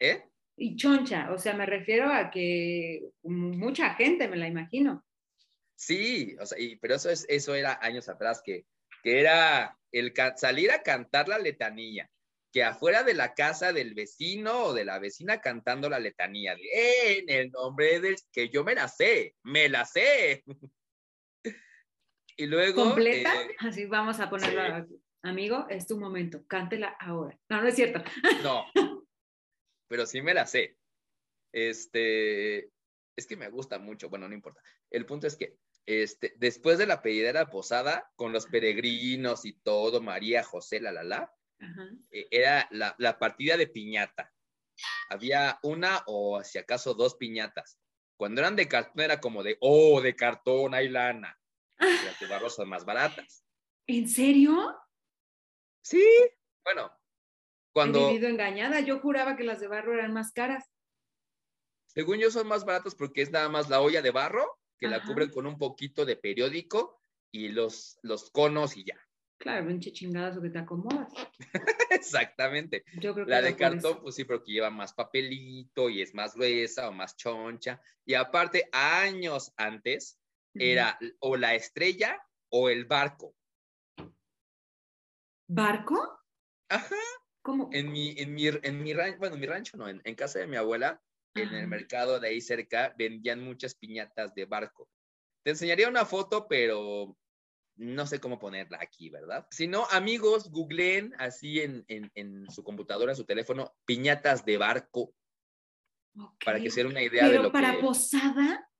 ¿Eh? 0.00 0.24
Y 0.58 0.76
choncha, 0.76 1.30
o 1.32 1.38
sea, 1.38 1.54
me 1.54 1.66
refiero 1.66 2.10
a 2.10 2.30
que 2.30 3.10
mucha 3.22 3.94
gente, 3.94 4.28
me 4.28 4.36
la 4.36 4.48
imagino. 4.48 5.05
Sí, 5.76 6.34
o 6.40 6.46
sea, 6.46 6.58
pero 6.80 6.94
eso, 6.94 7.10
es, 7.10 7.26
eso 7.28 7.54
era 7.54 7.78
años 7.82 8.08
atrás, 8.08 8.42
que, 8.44 8.66
que 9.02 9.20
era 9.20 9.78
el 9.92 10.12
salir 10.36 10.70
a 10.72 10.82
cantar 10.82 11.28
la 11.28 11.38
letanía, 11.38 12.10
que 12.52 12.64
afuera 12.64 13.02
de 13.02 13.14
la 13.14 13.34
casa 13.34 13.72
del 13.72 13.94
vecino 13.94 14.64
o 14.64 14.72
de 14.72 14.86
la 14.86 14.98
vecina 14.98 15.40
cantando 15.40 15.90
la 15.90 15.98
letanía, 15.98 16.56
de, 16.56 17.18
en 17.18 17.28
el 17.28 17.50
nombre 17.50 18.00
del 18.00 18.16
que 18.32 18.48
yo 18.48 18.64
me 18.64 18.74
la 18.74 18.88
sé, 18.88 19.34
me 19.42 19.68
la 19.68 19.84
sé. 19.84 20.42
Y 22.38 22.44
luego... 22.44 22.84
¿Completa? 22.84 23.34
Eh, 23.44 23.56
Así 23.60 23.86
vamos 23.86 24.20
a 24.20 24.28
ponerlo 24.28 24.86
Amigo, 25.22 25.66
es 25.70 25.86
tu 25.86 25.98
momento, 25.98 26.46
cántela 26.46 26.88
ahora. 27.00 27.38
No, 27.48 27.62
no 27.62 27.68
es 27.68 27.74
cierto. 27.74 28.04
No, 28.42 28.66
pero 29.88 30.06
sí 30.06 30.20
me 30.20 30.34
la 30.34 30.46
sé. 30.46 30.76
Este, 31.52 32.70
es 33.16 33.26
que 33.26 33.36
me 33.36 33.48
gusta 33.48 33.78
mucho, 33.78 34.08
bueno, 34.10 34.28
no 34.28 34.34
importa. 34.34 34.60
El 34.90 35.06
punto 35.06 35.26
es 35.26 35.36
que 35.36 35.58
este, 35.86 36.34
después 36.36 36.78
de 36.78 36.86
la 36.86 37.00
pedidera 37.00 37.48
posada, 37.48 38.12
con 38.16 38.32
los 38.32 38.46
peregrinos 38.46 39.44
y 39.44 39.54
todo, 39.54 40.02
María, 40.02 40.44
José, 40.44 40.80
la, 40.80 40.92
la, 40.92 41.02
la, 41.02 41.32
eh, 42.10 42.28
era 42.30 42.68
la, 42.70 42.94
la, 42.98 43.18
partida 43.18 43.56
de 43.56 43.66
piñata. 43.66 44.32
había 45.08 45.58
una 45.62 46.02
o 46.06 46.42
si 46.44 46.58
acaso 46.58 46.94
dos 46.94 47.14
piñatas. 47.14 47.78
Cuando 48.18 48.40
eran 48.40 48.56
de 48.56 48.68
cartón 48.68 49.02
era 49.02 49.20
como 49.20 49.42
de, 49.42 49.56
oh, 49.60 50.00
de 50.00 50.14
cartón 50.14 50.74
hay 50.74 50.88
lana. 50.88 51.38
Las 51.78 52.18
de 52.18 52.26
barro 52.26 52.50
son 52.50 52.68
más 52.68 52.84
baratas. 52.84 53.44
¿En 53.86 54.08
serio? 54.08 54.74
Sí, 55.82 56.04
bueno, 56.64 56.90
cuando... 57.72 58.08
He 58.08 58.12
vivido 58.14 58.28
engañada, 58.28 58.80
yo 58.80 58.98
juraba 58.98 59.36
que 59.36 59.44
las 59.44 59.60
de 59.60 59.68
barro 59.68 59.94
eran 59.94 60.12
más 60.12 60.32
caras. 60.32 60.64
Según 61.96 62.18
yo 62.18 62.30
son 62.30 62.46
más 62.46 62.66
baratas 62.66 62.94
porque 62.94 63.22
es 63.22 63.30
nada 63.30 63.48
más 63.48 63.70
la 63.70 63.80
olla 63.80 64.02
de 64.02 64.10
barro 64.10 64.44
que 64.78 64.86
la 64.86 65.02
cubren 65.02 65.30
con 65.30 65.46
un 65.46 65.56
poquito 65.56 66.04
de 66.04 66.14
periódico 66.14 67.00
y 67.32 67.48
los, 67.48 67.98
los 68.02 68.30
conos 68.30 68.76
y 68.76 68.84
ya. 68.84 69.00
Claro, 69.38 69.66
pinche 69.66 69.92
chingadazo 69.94 70.42
que 70.42 70.50
te 70.50 70.58
acomodas. 70.58 71.10
Exactamente. 71.90 72.84
Yo 73.00 73.14
creo 73.14 73.24
que 73.24 73.30
La 73.30 73.40
de 73.40 73.56
cartón, 73.56 73.92
eso. 73.92 74.02
pues 74.02 74.14
sí, 74.14 74.24
porque 74.24 74.52
lleva 74.52 74.68
más 74.68 74.92
papelito 74.92 75.88
y 75.88 76.02
es 76.02 76.12
más 76.14 76.34
gruesa 76.34 76.90
o 76.90 76.92
más 76.92 77.16
choncha. 77.16 77.80
Y 78.04 78.12
aparte, 78.12 78.68
años 78.72 79.54
antes, 79.56 80.18
era 80.52 80.98
o 81.20 81.38
la 81.38 81.54
estrella 81.54 82.22
o 82.50 82.68
el 82.68 82.84
barco. 82.84 83.34
¿Barco? 85.48 86.20
Ajá. 86.68 86.94
¿Cómo? 87.40 87.70
En 87.72 87.90
mi, 87.90 88.10
en 88.18 88.34
mi, 88.34 88.48
en 88.48 88.82
mi 88.82 88.92
rancho, 88.92 89.18
bueno, 89.18 89.36
en 89.36 89.40
mi 89.40 89.46
rancho 89.46 89.78
no, 89.78 89.88
en, 89.88 90.02
en 90.04 90.14
casa 90.14 90.40
de 90.40 90.46
mi 90.46 90.56
abuela, 90.56 91.00
en 91.42 91.54
el 91.54 91.66
mercado 91.66 92.20
de 92.20 92.28
ahí 92.28 92.40
cerca, 92.40 92.94
vendían 92.96 93.42
muchas 93.42 93.74
piñatas 93.74 94.34
de 94.34 94.44
barco. 94.44 94.88
Te 95.42 95.50
enseñaría 95.50 95.88
una 95.88 96.04
foto, 96.04 96.46
pero 96.48 97.16
no 97.76 98.06
sé 98.06 98.20
cómo 98.20 98.38
ponerla 98.38 98.78
aquí, 98.80 99.10
¿verdad? 99.10 99.46
Si 99.50 99.66
no, 99.66 99.86
amigos, 99.90 100.50
googleen 100.50 101.14
así 101.18 101.60
en, 101.60 101.84
en, 101.88 102.10
en 102.14 102.50
su 102.50 102.64
computadora, 102.64 103.12
en 103.12 103.16
su 103.16 103.24
teléfono, 103.24 103.76
piñatas 103.84 104.44
de 104.44 104.56
barco, 104.56 105.14
para 106.44 106.60
que 106.60 106.70
se 106.70 106.80
den 106.82 106.90
una 106.90 107.02
idea 107.02 107.24
de 107.24 107.30
Pero 107.30 107.42
lo 107.44 107.52
para 107.52 107.76
que... 107.76 107.82
posada. 107.82 108.70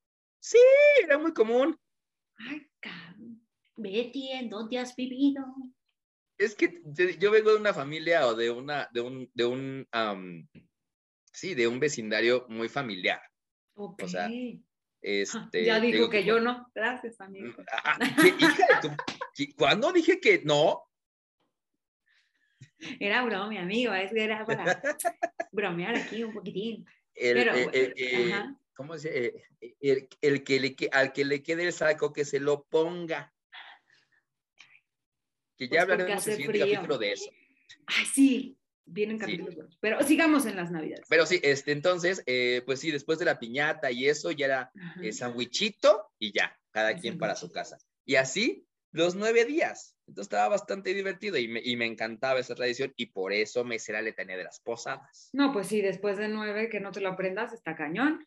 Sí, 0.41 0.59
era 1.03 1.19
muy 1.19 1.33
común. 1.33 1.79
Ay, 2.39 2.67
cabrón. 2.81 3.47
Betty, 3.77 4.31
¿en 4.33 4.49
dónde 4.49 4.79
has 4.79 4.97
vivido? 4.97 5.45
Es 6.39 6.55
que 6.55 6.83
yo 7.19 7.31
vengo 7.31 7.51
de 7.51 7.57
una 7.57 7.75
familia 7.75 8.27
o 8.27 8.35
de 8.35 8.51
una, 8.51 8.89
de 8.93 9.01
un, 9.01 9.31
de 9.35 9.45
un, 9.45 9.89
sí, 11.37 11.55
de 11.55 11.69
un 11.69 11.79
vecindario 11.79 12.47
muy 12.49 12.69
familiar. 12.69 13.21
Ok. 13.75 14.03
O 14.05 14.09
sea, 14.09 14.27
Ah, 14.27 14.31
Este, 15.03 15.65
ya 15.65 15.79
dijo 15.79 15.93
digo, 15.97 16.11
que 16.11 16.21
como- 16.25 16.29
yo 16.29 16.41
no. 16.41 16.71
Gracias, 16.75 17.21
amigo. 17.21 17.55
Ah, 17.71 17.99
¿qué, 18.21 18.29
hija 18.29 18.67
de 18.81 18.89
tu- 18.89 18.97
qué- 19.35 19.55
¿Cuándo 19.55 19.93
dije 19.93 20.19
que 20.21 20.41
no? 20.45 20.83
Era 22.99 23.23
broma, 23.25 23.49
mi 23.49 23.59
amigo. 23.59 23.93
Es 23.95 24.13
que 24.13 24.25
era 24.25 24.45
para 24.45 24.83
bromear 25.53 25.95
aquí 25.97 26.25
un 26.25 26.33
poquitín. 26.33 26.87
El, 27.15 27.35
Pero, 27.35 27.55
eh, 27.55 27.71
eh, 27.73 27.93
eh. 27.97 28.35
¿Cómo 28.75 28.99
se 28.99 29.33
El, 29.81 30.09
el 30.21 30.43
que 30.45 30.61
le, 30.61 30.77
al 30.93 31.13
que 31.13 31.25
le 31.25 31.43
quede 31.43 31.65
el 31.67 31.73
saco, 31.73 32.13
que 32.13 32.25
se 32.25 32.41
lo 32.41 32.65
ponga. 32.65 33.33
Que 35.57 35.67
ya 35.69 35.71
Pues 35.71 35.83
hablaremos 35.83 36.27
en 36.27 36.33
el 36.33 36.37
siguiente 36.39 36.59
frío. 36.61 36.75
capítulo 36.75 36.99
de 36.99 37.13
eso. 37.13 37.31
Ay, 37.87 38.05
sí. 38.07 38.59
Vienen 38.87 39.19
Sí. 39.19 39.21
capítulos 39.21 39.55
buenos. 39.57 39.79
Pero 39.81 40.03
sigamos 40.03 40.47
en 40.47 40.57
las 40.57 40.71
navidades. 40.71 41.07
Pero 41.09 41.27
sí, 41.27 41.41
este, 41.43 41.73
entonces, 41.73 42.23
eh, 42.27 42.63
pues 42.65 42.81
sí, 42.81 42.91
después 42.91 43.19
de 43.19 43.25
la 43.25 43.39
piñata 43.39 43.91
y 43.91 44.09
eso, 44.09 44.31
ya 44.31 44.47
era 44.47 44.73
el 45.03 45.13
sandwichito 45.13 46.13
y 46.19 46.33
ya, 46.33 46.57
cada 46.71 46.97
quien 46.97 47.19
para 47.19 47.35
su 47.37 47.51
casa. 47.51 47.79
Y 48.05 48.15
así, 48.15 48.67
los 48.93 49.15
nueve 49.15 49.45
días. 49.45 49.95
Entonces 50.07 50.27
estaba 50.27 50.49
bastante 50.49 50.95
divertido 50.95 51.37
y 51.37 51.49
me, 51.49 51.61
y 51.63 51.77
me 51.77 51.85
encantaba 51.85 52.39
esa 52.39 52.55
tradición 52.55 52.93
y 52.97 53.07
por 53.07 53.33
eso 53.33 53.65
me 53.65 53.75
hice 53.75 53.93
la 53.93 54.01
letanía 54.01 54.37
de 54.37 54.45
las 54.45 54.61
posadas. 54.61 55.31
No, 55.33 55.53
pues 55.53 55.67
sí, 55.67 55.83
después 55.83 56.17
de 56.17 56.29
nueve 56.29 56.69
que 56.69 56.79
no 56.79 56.93
te 56.93 57.01
lo 57.01 57.09
aprendas, 57.09 57.53
está 57.53 57.75
cañón. 57.75 58.25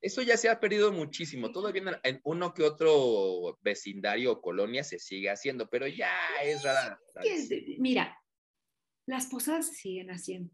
Eso 0.00 0.22
ya 0.22 0.36
se 0.36 0.48
ha 0.48 0.60
perdido 0.60 0.92
muchísimo. 0.92 1.50
Todavía 1.50 1.82
en, 1.82 2.14
en 2.14 2.20
uno 2.24 2.52
que 2.54 2.62
otro 2.62 3.58
vecindario 3.62 4.32
o 4.32 4.40
colonia 4.40 4.84
se 4.84 4.98
sigue 4.98 5.30
haciendo, 5.30 5.68
pero 5.68 5.86
ya 5.86 6.12
es 6.42 6.62
rara. 6.62 7.00
mira, 7.78 8.16
las 9.06 9.26
posadas 9.26 9.68
se 9.68 9.74
siguen 9.74 10.10
haciendo. 10.10 10.50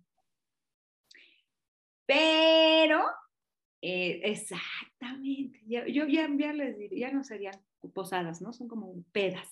Pero, 2.07 3.04
eh, 3.83 4.21
exactamente, 4.25 5.61
ya- 5.66 5.87
yo 5.87 6.07
ya, 6.07 6.28
ya 6.37 6.52
les 6.52 6.76
diría, 6.78 7.09
ya 7.09 7.14
no 7.14 7.23
serían 7.23 7.54
posadas, 7.95 8.42
¿no? 8.42 8.52
Son 8.52 8.69
como 8.69 9.02
pedas, 9.12 9.49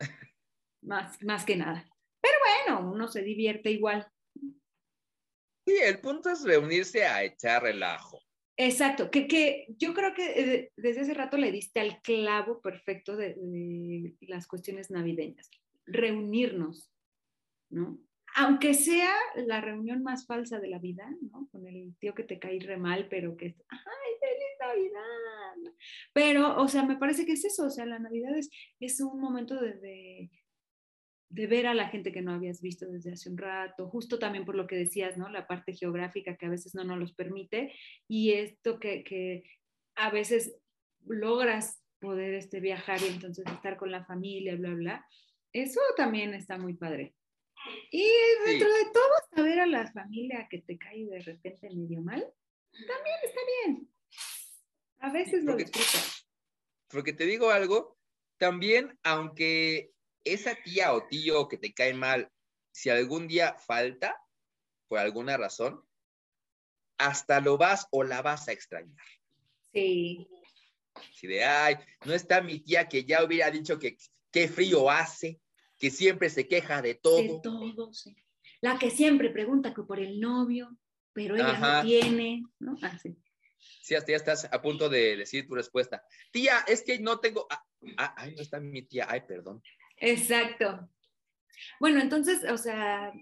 más, 0.82 1.22
más 1.22 1.44
que 1.44 1.56
nada. 1.56 1.84
Pero 2.20 2.34
bueno, 2.76 2.92
uno 2.92 3.08
se 3.08 3.22
divierte 3.22 3.70
igual. 3.70 4.06
Sí, 5.66 5.76
el 5.84 6.00
punto 6.00 6.30
es 6.30 6.44
reunirse 6.44 7.04
a 7.04 7.24
echar 7.24 7.62
relajo. 7.62 8.20
Exacto, 8.56 9.10
que, 9.10 9.28
que 9.28 9.66
yo 9.76 9.94
creo 9.94 10.14
que 10.14 10.26
eh, 10.54 10.72
desde 10.76 11.02
hace 11.02 11.14
rato 11.14 11.36
le 11.36 11.52
diste 11.52 11.78
al 11.80 12.00
clavo 12.02 12.60
perfecto 12.60 13.16
de, 13.16 13.34
de 13.36 14.16
las 14.22 14.46
cuestiones 14.48 14.90
navideñas. 14.90 15.48
Reunirnos, 15.84 16.90
¿no? 17.70 18.00
Aunque 18.40 18.72
sea 18.72 19.12
la 19.34 19.60
reunión 19.60 20.04
más 20.04 20.24
falsa 20.24 20.60
de 20.60 20.68
la 20.68 20.78
vida, 20.78 21.10
¿no? 21.32 21.48
Con 21.50 21.66
el 21.66 21.96
tío 21.98 22.14
que 22.14 22.22
te 22.22 22.38
cae 22.38 22.60
re 22.60 22.76
mal, 22.76 23.08
pero 23.10 23.36
que 23.36 23.46
¡ay, 23.68 24.12
feliz 24.20 24.56
Navidad! 24.60 25.74
Pero, 26.12 26.62
o 26.62 26.68
sea, 26.68 26.84
me 26.84 26.96
parece 26.96 27.26
que 27.26 27.32
es 27.32 27.44
eso, 27.44 27.66
o 27.66 27.70
sea, 27.70 27.84
la 27.84 27.98
Navidad 27.98 28.36
es, 28.38 28.48
es 28.78 29.00
un 29.00 29.20
momento 29.20 29.60
de, 29.60 30.30
de, 31.30 31.46
ver 31.48 31.66
a 31.66 31.74
la 31.74 31.88
gente 31.88 32.12
que 32.12 32.22
no 32.22 32.32
habías 32.32 32.60
visto 32.62 32.86
desde 32.86 33.12
hace 33.12 33.28
un 33.28 33.38
rato, 33.38 33.88
justo 33.88 34.20
también 34.20 34.44
por 34.44 34.54
lo 34.54 34.68
que 34.68 34.76
decías, 34.76 35.18
¿no? 35.18 35.28
La 35.28 35.48
parte 35.48 35.74
geográfica 35.74 36.36
que 36.36 36.46
a 36.46 36.50
veces 36.50 36.76
no 36.76 36.84
nos 36.84 37.12
permite 37.14 37.74
y 38.06 38.34
esto 38.34 38.78
que, 38.78 39.02
que 39.02 39.42
a 39.96 40.10
veces 40.10 40.54
logras 41.04 41.82
poder 41.98 42.34
este, 42.34 42.60
viajar 42.60 43.00
y 43.02 43.12
entonces 43.12 43.44
estar 43.46 43.76
con 43.76 43.90
la 43.90 44.04
familia, 44.04 44.54
bla, 44.54 44.74
bla. 44.74 45.06
Eso 45.52 45.80
también 45.96 46.34
está 46.34 46.56
muy 46.56 46.74
padre. 46.74 47.16
Y 47.90 48.06
dentro 48.46 48.72
de 48.72 48.84
todo, 48.92 49.12
saber 49.34 49.60
a 49.60 49.66
la 49.66 49.90
familia 49.92 50.46
que 50.50 50.58
te 50.58 50.78
cae 50.78 51.06
de 51.06 51.20
repente 51.20 51.68
medio 51.70 52.00
mal, 52.00 52.32
también 52.72 53.16
está 53.24 53.40
bien. 53.64 53.90
A 55.00 55.12
veces 55.12 55.44
lo 55.44 55.52
porque- 55.52 55.64
disfrutas. 55.64 56.26
Porque 56.88 57.12
te 57.12 57.24
digo 57.26 57.50
algo, 57.50 57.98
también, 58.38 58.98
aunque 59.02 59.92
esa 60.24 60.54
tía 60.54 60.94
o 60.94 61.06
tío 61.06 61.48
que 61.48 61.58
te 61.58 61.74
cae 61.74 61.92
mal, 61.92 62.30
si 62.70 62.88
algún 62.90 63.28
día 63.28 63.54
falta, 63.58 64.16
por 64.86 64.98
alguna 64.98 65.36
razón, 65.36 65.82
hasta 66.96 67.40
lo 67.40 67.58
vas 67.58 67.86
o 67.90 68.04
la 68.04 68.22
vas 68.22 68.48
a 68.48 68.52
extrañar. 68.52 69.04
Sí. 69.72 70.28
Si 71.12 71.26
de, 71.26 71.44
ay, 71.44 71.76
no 72.06 72.14
está 72.14 72.40
mi 72.40 72.60
tía 72.60 72.88
que 72.88 73.04
ya 73.04 73.22
hubiera 73.22 73.50
dicho 73.50 73.78
que 73.78 73.96
qué 74.32 74.48
frío 74.48 74.90
hace, 74.90 75.40
que 75.78 75.90
siempre 75.90 76.30
se 76.30 76.48
queja 76.48 76.82
de 76.82 76.94
todo. 76.94 77.22
De 77.22 77.40
todo, 77.42 77.92
sí. 77.92 78.16
La 78.60 78.78
que 78.78 78.90
siempre 78.90 79.30
pregunta 79.30 79.72
que 79.72 79.82
por 79.82 80.00
el 80.00 80.20
novio, 80.20 80.76
pero 81.12 81.36
ella 81.36 81.50
Ajá. 81.50 81.82
no 81.82 81.88
tiene, 81.88 82.44
¿no? 82.58 82.76
Así. 82.82 83.16
Sí, 83.82 83.94
hasta 83.94 84.12
ya 84.12 84.16
estás 84.16 84.48
a 84.52 84.62
punto 84.62 84.88
de 84.88 85.16
decir 85.16 85.46
tu 85.46 85.54
respuesta. 85.54 86.04
Tía, 86.30 86.58
es 86.66 86.82
que 86.82 86.98
no 86.98 87.20
tengo. 87.20 87.46
ah, 87.50 87.64
ah, 87.96 88.14
ay, 88.16 88.34
no 88.34 88.42
está 88.42 88.60
mi 88.60 88.82
tía. 88.82 89.06
Ay, 89.08 89.22
perdón. 89.26 89.62
Exacto. 89.96 90.88
Bueno, 91.80 92.00
entonces, 92.00 92.44
o 92.50 92.56
sea, 92.56 93.12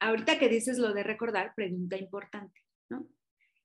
ahorita 0.00 0.38
que 0.38 0.48
dices 0.48 0.78
lo 0.78 0.92
de 0.92 1.02
recordar, 1.02 1.54
pregunta 1.54 1.96
importante, 1.96 2.60
¿no? 2.88 3.08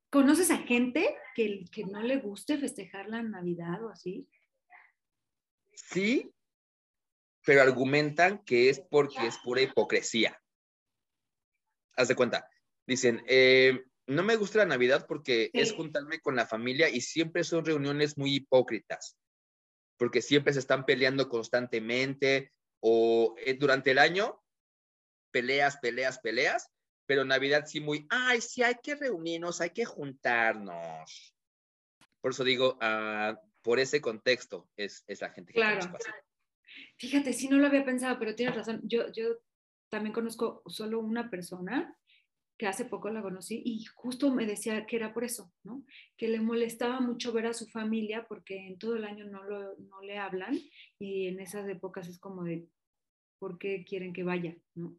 ¿Conoces 0.09 0.51
a 0.51 0.57
gente 0.57 1.15
que, 1.35 1.65
que 1.71 1.85
no 1.85 2.01
le 2.01 2.17
guste 2.17 2.57
festejar 2.57 3.09
la 3.09 3.23
Navidad 3.23 3.83
o 3.83 3.89
así? 3.89 4.27
Sí, 5.73 6.33
pero 7.45 7.61
argumentan 7.61 8.43
que 8.43 8.69
es 8.69 8.79
porque 8.79 9.27
es 9.27 9.37
pura 9.39 9.61
hipocresía. 9.61 10.39
Haz 11.95 12.07
de 12.07 12.15
cuenta. 12.15 12.47
Dicen, 12.85 13.23
eh, 13.27 13.83
no 14.07 14.23
me 14.23 14.35
gusta 14.35 14.59
la 14.59 14.65
Navidad 14.65 15.05
porque 15.07 15.49
es 15.53 15.73
juntarme 15.73 16.19
con 16.19 16.35
la 16.35 16.45
familia 16.45 16.89
y 16.89 17.01
siempre 17.01 17.43
son 17.43 17.65
reuniones 17.65 18.17
muy 18.17 18.35
hipócritas, 18.35 19.17
porque 19.97 20.21
siempre 20.21 20.53
se 20.53 20.59
están 20.59 20.85
peleando 20.85 21.29
constantemente 21.29 22.51
o 22.81 23.35
eh, 23.37 23.53
durante 23.53 23.91
el 23.91 23.99
año, 23.99 24.41
peleas, 25.31 25.77
peleas, 25.77 26.19
peleas, 26.19 26.69
pero 27.05 27.25
Navidad 27.25 27.65
sí 27.67 27.79
muy, 27.79 28.07
ay, 28.09 28.41
sí 28.41 28.63
hay 28.63 28.75
que 28.81 28.95
reunirnos, 28.95 29.61
hay 29.61 29.71
que 29.71 29.85
juntarnos. 29.85 31.35
Por 32.21 32.31
eso 32.31 32.43
digo, 32.43 32.77
ah, 32.81 33.39
por 33.61 33.79
ese 33.79 34.01
contexto 34.01 34.69
es, 34.75 35.03
es 35.07 35.21
la 35.21 35.29
gente 35.29 35.53
que 35.53 35.59
Claro. 35.59 35.79
así. 35.79 36.11
Fíjate, 37.01 37.33
sí 37.33 37.47
no 37.49 37.57
lo 37.57 37.65
había 37.65 37.83
pensado, 37.83 38.19
pero 38.19 38.35
tienes 38.35 38.55
razón. 38.55 38.79
Yo, 38.83 39.11
yo 39.11 39.39
también 39.89 40.13
conozco 40.13 40.61
solo 40.67 40.99
una 40.99 41.31
persona 41.31 41.97
que 42.59 42.67
hace 42.67 42.85
poco 42.85 43.09
la 43.09 43.23
conocí 43.23 43.59
y 43.65 43.83
justo 43.85 44.31
me 44.31 44.45
decía 44.45 44.85
que 44.85 44.97
era 44.97 45.11
por 45.11 45.23
eso, 45.23 45.51
¿no? 45.63 45.83
Que 46.15 46.27
le 46.27 46.39
molestaba 46.39 46.99
mucho 46.99 47.33
ver 47.33 47.47
a 47.47 47.55
su 47.55 47.65
familia 47.65 48.27
porque 48.27 48.67
en 48.67 48.77
todo 48.77 48.95
el 48.97 49.05
año 49.05 49.25
no, 49.25 49.41
lo, 49.41 49.75
no 49.77 49.99
le 50.03 50.19
hablan 50.19 50.59
y 50.99 51.25
en 51.25 51.39
esas 51.39 51.67
épocas 51.67 52.07
es 52.07 52.19
como 52.19 52.43
de, 52.43 52.67
¿por 53.39 53.57
qué 53.57 53.83
quieren 53.83 54.13
que 54.13 54.21
vaya, 54.23 54.55
no? 54.75 54.95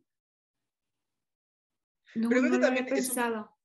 No, 2.16 2.30
no 2.30 2.40
lo 2.40 2.58
también 2.58 2.64
había 2.64 2.82
un- 2.82 2.88
pensado. 2.88 3.56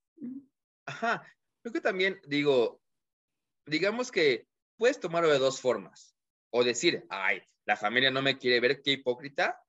Ajá, 0.86 1.26
creo 1.62 1.72
que 1.72 1.80
también 1.80 2.20
digo, 2.28 2.80
digamos 3.66 4.12
que 4.12 4.46
puedes 4.76 5.00
tomarlo 5.00 5.28
de 5.28 5.40
dos 5.40 5.60
formas. 5.60 6.14
O 6.50 6.62
decir, 6.62 7.04
ay, 7.10 7.42
la 7.68 7.76
familia 7.76 8.10
no 8.10 8.22
me 8.22 8.38
quiere 8.38 8.60
ver, 8.60 8.80
qué 8.80 8.92
hipócrita. 8.92 9.62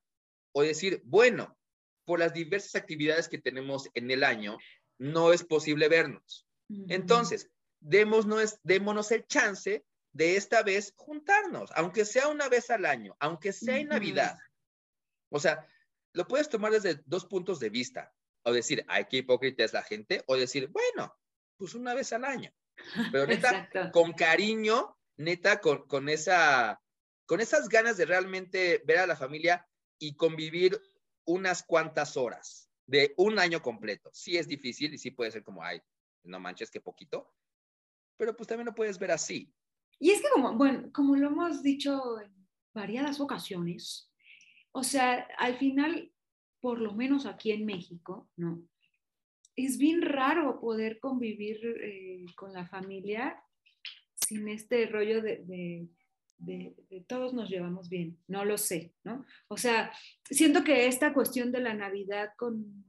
O 0.54 0.64
decir, 0.64 1.02
bueno, 1.04 1.60
por 2.06 2.20
las 2.20 2.34
diversas 2.34 2.76
actividades 2.76 3.28
que 3.28 3.38
tenemos 3.38 3.90
en 3.94 4.10
el 4.10 4.24
año, 4.24 4.58
no 4.98 5.34
es 5.34 5.44
posible 5.44 5.90
vernos. 5.90 6.48
Entonces, 6.88 7.52
démonos, 7.82 8.58
démonos 8.64 9.12
el 9.12 9.28
chance 9.28 9.86
de 10.14 10.38
esta 10.38 10.64
vez 10.64 10.94
juntarnos, 10.96 11.72
aunque 11.76 12.06
sea 12.06 12.30
una 12.30 12.48
vez 12.48 12.70
al 12.70 12.86
año, 12.86 13.18
aunque 13.20 13.52
sea 13.52 13.78
en. 13.78 13.90
Navidad. 13.90 14.38
O 15.30 15.40
sea, 15.40 15.68
lo 16.14 16.26
puedes 16.26 16.48
tomar 16.48 16.72
desde 16.72 17.02
dos 17.06 17.26
puntos 17.26 17.60
de 17.60 17.70
vista. 17.70 18.14
O 18.44 18.54
decir, 18.54 18.86
ay, 18.88 19.08
qué 19.10 19.18
hipócrita 19.18 19.66
es 19.66 19.74
la 19.74 19.84
gente. 19.84 20.24
O 20.28 20.38
decir, 20.38 20.70
bueno, 20.70 21.14
pues 21.58 21.76
una 21.76 21.94
vez 21.94 22.14
al 22.14 22.24
año. 22.24 22.50
Pero 23.12 23.28
neta, 23.28 23.70
con 23.94 24.14
cariño, 24.14 24.98
neta, 25.18 25.60
con, 25.60 25.86
con, 25.86 26.08
esa, 26.08 26.82
con 27.30 27.42
esas 27.42 27.70
ganas 27.70 27.96
de 27.96 28.06
realmente 28.06 28.82
ver 28.88 28.98
a 28.98 29.06
la 29.06 29.16
familia 29.16 29.64
y 30.00 30.16
convivir 30.16 30.82
unas 31.26 31.62
cuantas 31.62 32.18
horas 32.18 32.72
de 32.88 33.14
un 33.18 33.38
año 33.38 33.62
completo. 33.62 34.10
Sí 34.12 34.36
es 34.36 34.48
difícil 34.48 34.96
y 34.96 34.98
sí 34.98 35.12
puede 35.12 35.30
ser 35.30 35.44
como, 35.44 35.62
ay, 35.62 35.80
no 36.24 36.40
manches, 36.40 36.72
qué 36.72 36.82
poquito. 36.82 37.32
Pero 38.18 38.36
pues 38.36 38.48
también 38.48 38.66
lo 38.66 38.74
puedes 38.74 38.98
ver 38.98 39.12
así. 39.12 39.54
Y 40.00 40.10
es 40.10 40.24
que 40.24 40.30
como, 40.34 40.58
bueno, 40.58 40.90
como 40.92 41.16
lo 41.18 41.28
hemos 41.28 41.62
dicho 41.62 42.20
en 42.20 42.34
variadas 42.74 43.20
ocasiones, 43.20 44.12
o 44.72 44.82
sea, 44.84 45.28
al 45.38 45.56
final, 45.60 46.12
por 46.60 46.82
lo 46.82 46.96
menos 46.96 47.28
aquí 47.28 47.52
en 47.52 47.64
México, 47.64 48.28
¿no? 48.38 48.64
Es 49.56 49.78
bien 49.78 50.02
raro 50.02 50.60
poder 50.60 51.00
convivir 51.00 51.64
eh, 51.64 52.26
con 52.36 52.54
la 52.54 52.66
familia 52.66 53.40
sin 54.16 54.48
este 54.48 54.88
rollo 54.88 55.22
de, 55.22 55.44
de, 55.46 55.90
de, 56.40 56.74
todos 57.08 57.34
nos 57.34 57.50
llevamos 57.50 57.90
bien. 57.90 58.18
No 58.28 58.46
lo 58.46 58.58
sé, 58.58 58.94
¿no? 59.04 59.26
O 59.48 59.58
sea, 59.58 59.92
siento 60.24 60.64
que 60.64 60.88
esta 60.88 61.14
cuestión 61.14 61.52
de 61.52 61.60
la 61.60 61.74
Navidad 61.74 62.32
con, 62.38 62.84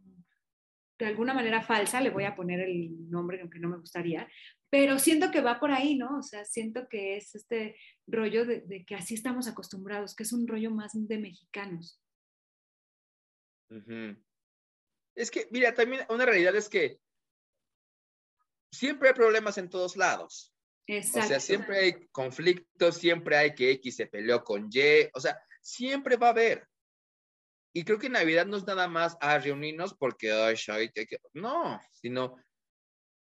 de 0.99 1.07
alguna 1.07 1.35
manera 1.35 1.63
falsa, 1.63 2.01
le 2.01 2.11
voy 2.11 2.25
a 2.25 2.35
poner 2.35 2.61
el 2.61 3.11
nombre 3.11 3.41
aunque 3.41 3.59
no 3.59 3.69
me 3.69 3.79
gustaría, 3.79 4.29
pero 4.71 4.99
siento 4.99 5.31
que 5.31 5.41
va 5.41 5.59
por 5.59 5.73
ahí, 5.73 5.97
¿no? 5.97 6.19
O 6.19 6.23
sea, 6.23 6.45
siento 6.45 6.89
que 6.89 7.17
es 7.17 7.35
este 7.35 7.77
rollo 8.07 8.47
de, 8.47 8.85
que 8.87 8.95
así 8.95 9.15
estamos 9.15 9.49
acostumbrados, 9.49 10.15
que 10.15 10.23
es 10.23 10.33
un 10.33 10.47
rollo 10.47 10.71
más 10.71 10.93
de 10.95 11.19
mexicanos. 11.19 12.01
Es 15.15 15.31
que, 15.31 15.49
mira, 15.51 15.75
también 15.75 16.03
una 16.09 16.25
realidad 16.25 16.55
es 16.55 16.69
que 16.69 17.01
siempre 18.73 19.09
hay 19.09 19.15
problemas 19.15 19.59
en 19.59 19.69
todos 19.69 19.97
lados. 19.97 20.50
Exacto. 20.93 21.27
O 21.27 21.29
sea, 21.29 21.39
siempre 21.39 21.79
hay 21.79 22.09
conflictos, 22.11 22.97
siempre 22.97 23.37
hay 23.37 23.55
que 23.55 23.71
X 23.73 23.95
se 23.95 24.07
peleó 24.07 24.43
con 24.43 24.69
Y, 24.73 25.09
o 25.15 25.21
sea, 25.21 25.41
siempre 25.61 26.17
va 26.17 26.29
a 26.29 26.31
haber. 26.31 26.67
Y 27.73 27.85
creo 27.85 28.01
que 28.01 28.09
Navidad 28.09 28.47
no 28.47 28.57
es 28.57 28.67
nada 28.67 28.89
más 28.89 29.17
a 29.21 29.39
reunirnos 29.39 29.95
porque, 29.95 30.33
ay, 30.33 30.57
ay, 30.67 30.91
ay, 30.97 31.07
no, 31.35 31.81
sino 31.93 32.35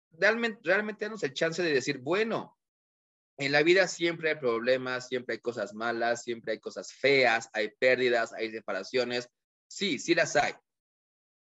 realmente, 0.09 0.59
realmente 0.63 1.05
darnos 1.05 1.21
el 1.21 1.33
chance 1.33 1.61
de 1.61 1.71
decir, 1.71 1.99
bueno, 1.99 2.57
en 3.37 3.51
la 3.51 3.61
vida 3.61 3.87
siempre 3.87 4.31
hay 4.31 4.35
problemas, 4.37 5.07
siempre 5.07 5.35
hay 5.35 5.39
cosas 5.39 5.75
malas, 5.75 6.23
siempre 6.23 6.53
hay 6.53 6.59
cosas 6.59 6.91
feas, 6.91 7.47
hay 7.53 7.69
pérdidas, 7.77 8.33
hay 8.33 8.51
separaciones. 8.51 9.29
Sí, 9.67 9.99
sí 9.99 10.15
las 10.15 10.35
hay. 10.35 10.53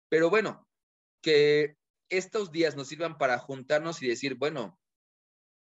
Pero 0.10 0.29
bueno, 0.29 0.67
que 1.22 1.77
estos 2.10 2.51
días 2.51 2.75
nos 2.75 2.89
sirvan 2.89 3.17
para 3.17 3.39
juntarnos 3.39 4.03
y 4.03 4.07
decir, 4.10 4.36
bueno, 4.36 4.77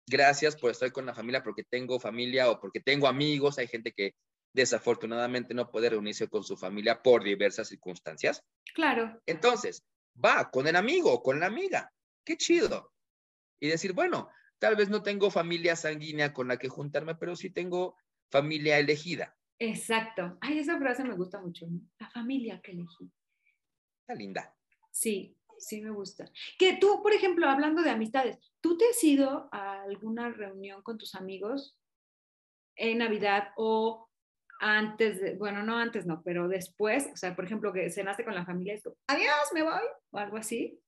gracias 0.08 0.56
por 0.56 0.72
estar 0.72 0.92
con 0.92 1.06
la 1.06 1.14
familia 1.14 1.44
porque 1.44 1.64
tengo 1.64 2.00
familia 2.00 2.50
o 2.50 2.60
porque 2.60 2.80
tengo 2.80 3.08
amigos. 3.08 3.58
Hay 3.58 3.68
gente 3.68 3.92
que 3.92 4.16
desafortunadamente 4.54 5.54
no 5.54 5.70
puede 5.70 5.90
reunirse 5.90 6.28
con 6.28 6.44
su 6.44 6.58
familia 6.58 7.02
por 7.02 7.24
diversas 7.24 7.70
circunstancias. 7.70 8.44
Claro. 8.74 9.22
Entonces, 9.26 9.84
va 10.24 10.50
con 10.52 10.68
el 10.68 10.76
amigo 10.76 11.14
o 11.14 11.24
con 11.24 11.40
la 11.40 11.48
amiga. 11.48 11.92
Qué 12.26 12.38
chido. 12.38 12.92
Y 13.60 13.68
decir, 13.68 13.94
bueno, 13.94 14.30
tal 14.60 14.76
vez 14.76 14.90
no 14.90 15.04
tengo 15.04 15.32
familia 15.32 15.76
sanguínea 15.76 16.34
con 16.34 16.48
la 16.48 16.58
que 16.58 16.70
juntarme, 16.70 17.16
pero 17.16 17.36
sí 17.36 17.50
tengo 17.50 17.96
familia 18.30 18.80
elegida. 18.80 19.36
Exacto. 19.60 20.38
Ay, 20.42 20.60
esa 20.60 20.78
frase 20.80 21.04
me 21.04 21.16
gusta 21.16 21.40
mucho. 21.40 21.68
¿no? 21.68 21.80
La 22.00 22.10
familia 22.10 22.60
que 22.62 22.72
elegí. 22.72 23.12
Está 24.02 24.16
linda. 24.16 24.56
Sí, 24.92 25.38
sí 25.62 25.82
me 25.82 25.92
gusta. 25.92 26.30
Que 26.58 26.78
tú, 26.78 27.02
por 27.02 27.14
ejemplo, 27.14 27.48
hablando 27.48 27.82
de 27.82 27.90
amistades, 27.90 28.38
¿tú 28.62 28.78
te 28.78 28.90
has 28.90 29.04
ido 29.04 29.50
a 29.52 29.84
alguna 29.84 30.30
reunión 30.30 30.82
con 30.82 30.98
tus 30.98 31.16
amigos 31.16 31.78
en 32.76 33.00
Navidad 33.00 33.50
o 33.58 34.10
antes, 34.60 35.20
de, 35.20 35.36
bueno, 35.36 35.64
no 35.64 35.78
antes, 35.78 36.06
no, 36.06 36.22
pero 36.24 36.48
después, 36.48 37.10
o 37.12 37.18
sea, 37.18 37.36
por 37.36 37.46
ejemplo, 37.46 37.74
que 37.74 37.90
cenaste 37.90 38.24
con 38.24 38.36
la 38.36 38.46
familia 38.46 38.76
y 38.76 38.82
tú, 38.82 38.96
adiós, 39.08 39.50
me 39.54 39.64
voy, 39.64 39.82
o 40.12 40.18
algo 40.18 40.38
así? 40.38 40.80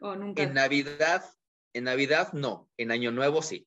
¿O 0.00 0.14
nunca? 0.14 0.42
En 0.42 0.52
Navidad, 0.52 1.24
en 1.72 1.84
Navidad 1.84 2.32
no, 2.34 2.68
en 2.76 2.90
Año 2.90 3.10
Nuevo 3.10 3.40
sí. 3.40 3.66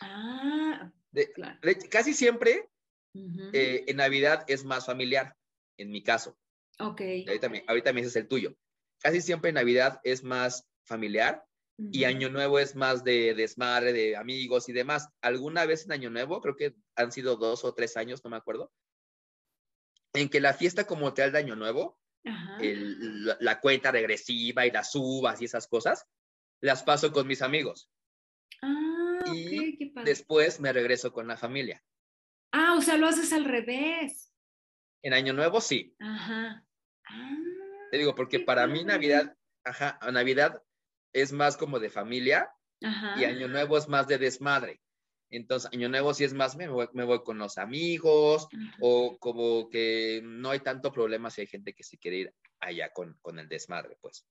Ah, 0.00 0.90
de, 1.12 1.32
claro. 1.32 1.58
de, 1.62 1.78
casi 1.88 2.12
siempre 2.12 2.68
uh 3.14 3.20
-huh. 3.20 3.50
eh, 3.52 3.84
en 3.86 3.96
Navidad 3.96 4.44
es 4.48 4.64
más 4.64 4.86
familiar, 4.86 5.36
en 5.76 5.90
mi 5.90 6.02
caso. 6.02 6.36
Ok. 6.80 7.00
Ahorita, 7.26 7.48
me, 7.48 7.64
ahorita 7.66 7.92
me 7.92 8.00
dices 8.00 8.16
el 8.16 8.28
tuyo. 8.28 8.54
Casi 9.00 9.20
siempre 9.20 9.52
Navidad 9.52 10.00
es 10.04 10.22
más 10.24 10.68
familiar 10.84 11.44
uh 11.78 11.84
-huh. 11.84 11.90
y 11.92 12.04
Año 12.04 12.28
Nuevo 12.28 12.58
es 12.58 12.74
más 12.74 13.04
de 13.04 13.34
desmadre, 13.34 13.92
de 13.92 14.16
amigos 14.16 14.68
y 14.68 14.72
demás. 14.72 15.08
Alguna 15.20 15.66
vez 15.66 15.84
en 15.84 15.92
Año 15.92 16.10
Nuevo, 16.10 16.40
creo 16.40 16.56
que 16.56 16.74
han 16.96 17.12
sido 17.12 17.36
dos 17.36 17.64
o 17.64 17.74
tres 17.74 17.96
años, 17.96 18.22
no 18.24 18.30
me 18.30 18.36
acuerdo, 18.36 18.72
en 20.14 20.28
que 20.28 20.40
la 20.40 20.54
fiesta 20.54 20.86
como 20.86 21.14
tal 21.14 21.32
de 21.32 21.38
Año 21.38 21.56
Nuevo, 21.56 21.98
el, 22.60 23.24
la, 23.24 23.36
la, 23.40 23.60
cuenta 23.60 23.90
regresiva 23.90 24.66
y 24.66 24.70
las 24.70 24.94
uvas 24.94 25.40
y 25.40 25.46
esas 25.46 25.66
cosas, 25.66 26.06
las 26.60 26.82
paso 26.82 27.12
con 27.12 27.26
mis 27.26 27.42
amigos. 27.42 27.90
Ah, 28.62 29.20
y 29.26 29.46
okay, 29.46 29.76
qué 29.76 29.86
padre. 29.86 30.10
después 30.10 30.60
me 30.60 30.72
regreso 30.72 31.12
con 31.12 31.26
la 31.28 31.36
familia. 31.36 31.82
Ah, 32.52 32.74
o 32.76 32.80
sea, 32.80 32.96
lo 32.96 33.06
haces 33.06 33.32
al 33.32 33.44
revés. 33.44 34.32
En 35.02 35.12
Año 35.12 35.32
Nuevo 35.32 35.60
sí. 35.60 35.94
Ajá. 36.00 36.66
Ah, 37.08 37.36
Te 37.90 37.98
digo, 37.98 38.14
porque 38.14 38.40
para 38.40 38.66
mí 38.66 38.84
Navidad, 38.84 39.36
ajá, 39.64 39.98
Navidad 40.10 40.62
es 41.12 41.32
más 41.32 41.56
como 41.56 41.78
de 41.78 41.90
familia 41.90 42.50
ajá. 42.82 43.20
y 43.20 43.24
Año 43.24 43.48
Nuevo 43.48 43.78
es 43.78 43.88
más 43.88 44.06
de 44.06 44.18
desmadre. 44.18 44.80
Entonces, 45.30 45.70
Año 45.72 45.88
Nuevo 45.88 46.14
sí 46.14 46.24
es 46.24 46.32
más, 46.32 46.56
me 46.56 46.68
voy, 46.68 46.88
me 46.92 47.04
voy 47.04 47.22
con 47.22 47.38
los 47.38 47.58
amigos 47.58 48.48
ajá. 48.52 48.76
o 48.80 49.18
como 49.18 49.68
que 49.68 50.20
no 50.24 50.50
hay 50.50 50.60
tanto 50.60 50.92
problema 50.92 51.30
si 51.30 51.42
hay 51.42 51.46
gente 51.46 51.74
que 51.74 51.84
se 51.84 51.98
quiere 51.98 52.16
ir 52.18 52.34
allá 52.60 52.90
con, 52.92 53.18
con 53.20 53.38
el 53.38 53.48
desmadre, 53.48 53.96
pues. 54.00 54.26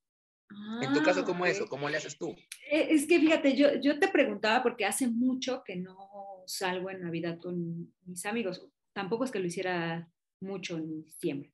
Ah, 0.50 0.80
en 0.82 0.94
tu 0.94 1.04
caso, 1.04 1.26
¿cómo 1.26 1.44
okay. 1.44 1.54
es 1.54 1.62
o 1.62 1.68
cómo 1.68 1.90
le 1.90 1.98
haces 1.98 2.18
tú? 2.18 2.36
Es 2.70 3.06
que 3.06 3.20
fíjate, 3.20 3.56
yo, 3.56 3.76
yo 3.82 4.00
te 4.00 4.08
preguntaba 4.08 4.64
porque 4.64 4.86
hace 4.86 5.08
mucho 5.08 5.62
que 5.66 5.76
no 5.76 6.44
salgo 6.46 6.90
en 6.90 7.02
Navidad 7.02 7.38
con 7.40 7.94
mis 8.06 8.26
amigos. 8.26 8.66
Tampoco 8.94 9.26
es 9.26 9.32
que 9.32 9.40
lo 9.40 9.48
hiciera 9.48 10.10
mucho 10.40 10.78
en 10.78 11.04
diciembre. 11.04 11.54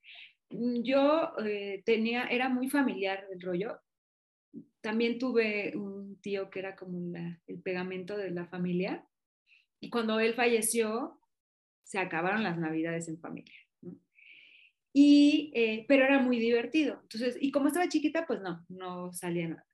Yo 0.84 1.34
eh, 1.44 1.82
tenía, 1.86 2.26
era 2.26 2.50
muy 2.50 2.70
familiar 2.70 3.26
el 3.32 3.42
rollo. 3.42 3.80
También 4.82 5.18
tuve 5.18 5.76
un 5.76 6.20
tío 6.22 6.50
que 6.50 6.60
era 6.60 6.76
como 6.76 7.18
el 7.48 7.62
pegamento 7.62 8.18
de 8.18 8.32
la 8.32 8.46
familia. 8.46 9.08
Y 9.80 9.90
cuando 9.90 10.20
él 10.20 10.34
falleció, 10.36 11.20
se 11.84 12.00
acabaron 12.00 12.44
las 12.44 12.58
navidades 12.58 13.08
en 13.08 13.20
familia. 13.20 13.56
Y, 14.94 15.52
eh, 15.56 15.86
pero 15.88 16.06
era 16.06 16.20
muy 16.20 16.38
divertido. 16.38 17.00
Entonces, 17.02 17.36
y 17.40 17.52
como 17.52 17.68
estaba 17.68 17.90
chiquita, 17.90 18.26
pues 18.28 18.42
no, 18.42 18.64
no 18.70 19.12
salía 19.12 19.48
nada. 19.48 19.66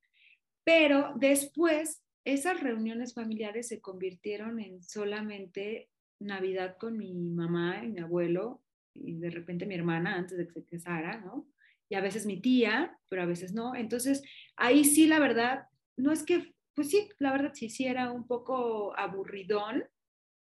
Pero 0.63 1.13
después, 1.17 2.01
esas 2.23 2.61
reuniones 2.61 3.13
familiares 3.13 3.67
se 3.67 3.81
convirtieron 3.81 4.59
en 4.59 4.81
solamente 4.81 5.89
Navidad 6.19 6.77
con 6.77 6.97
mi 6.97 7.13
mamá 7.13 7.83
y 7.83 7.89
mi 7.89 7.99
abuelo 7.99 8.61
y 9.03 9.15
de 9.15 9.29
repente 9.29 9.65
mi 9.65 9.75
hermana 9.75 10.15
antes 10.15 10.37
de 10.37 10.47
que 10.47 10.53
se 10.53 10.65
casara, 10.65 11.19
¿no? 11.19 11.47
Y 11.89 11.95
a 11.95 12.01
veces 12.01 12.25
mi 12.25 12.39
tía, 12.39 12.97
pero 13.09 13.23
a 13.23 13.25
veces 13.25 13.53
no. 13.53 13.75
Entonces, 13.75 14.23
ahí 14.55 14.85
sí, 14.85 15.07
la 15.07 15.19
verdad, 15.19 15.67
no 15.97 16.11
es 16.11 16.23
que, 16.23 16.53
pues 16.75 16.89
sí, 16.89 17.09
la 17.17 17.31
verdad 17.31 17.51
sí, 17.53 17.69
sí 17.69 17.85
era 17.85 18.11
un 18.11 18.27
poco 18.27 18.97
aburridón, 18.97 19.85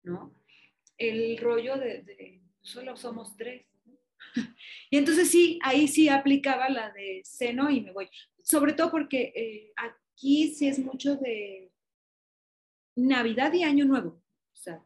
¿no? 0.03 0.33
El 0.97 1.37
rollo 1.37 1.77
de, 1.77 2.01
de 2.03 2.41
solo 2.61 2.97
somos 2.97 3.35
tres. 3.37 3.67
¿no? 3.85 3.93
y 4.89 4.97
entonces 4.97 5.29
sí, 5.29 5.59
ahí 5.63 5.87
sí 5.87 6.09
aplicaba 6.09 6.69
la 6.69 6.91
de 6.91 7.21
seno 7.23 7.69
y 7.69 7.81
me 7.81 7.91
voy. 7.91 8.09
Sobre 8.43 8.73
todo 8.73 8.91
porque 8.91 9.33
eh, 9.35 9.73
aquí 9.77 10.53
sí 10.53 10.67
es 10.67 10.79
mucho 10.79 11.15
de 11.17 11.71
Navidad 12.95 13.53
y 13.53 13.63
Año 13.63 13.85
Nuevo. 13.85 14.21
O 14.53 14.57
sea, 14.57 14.83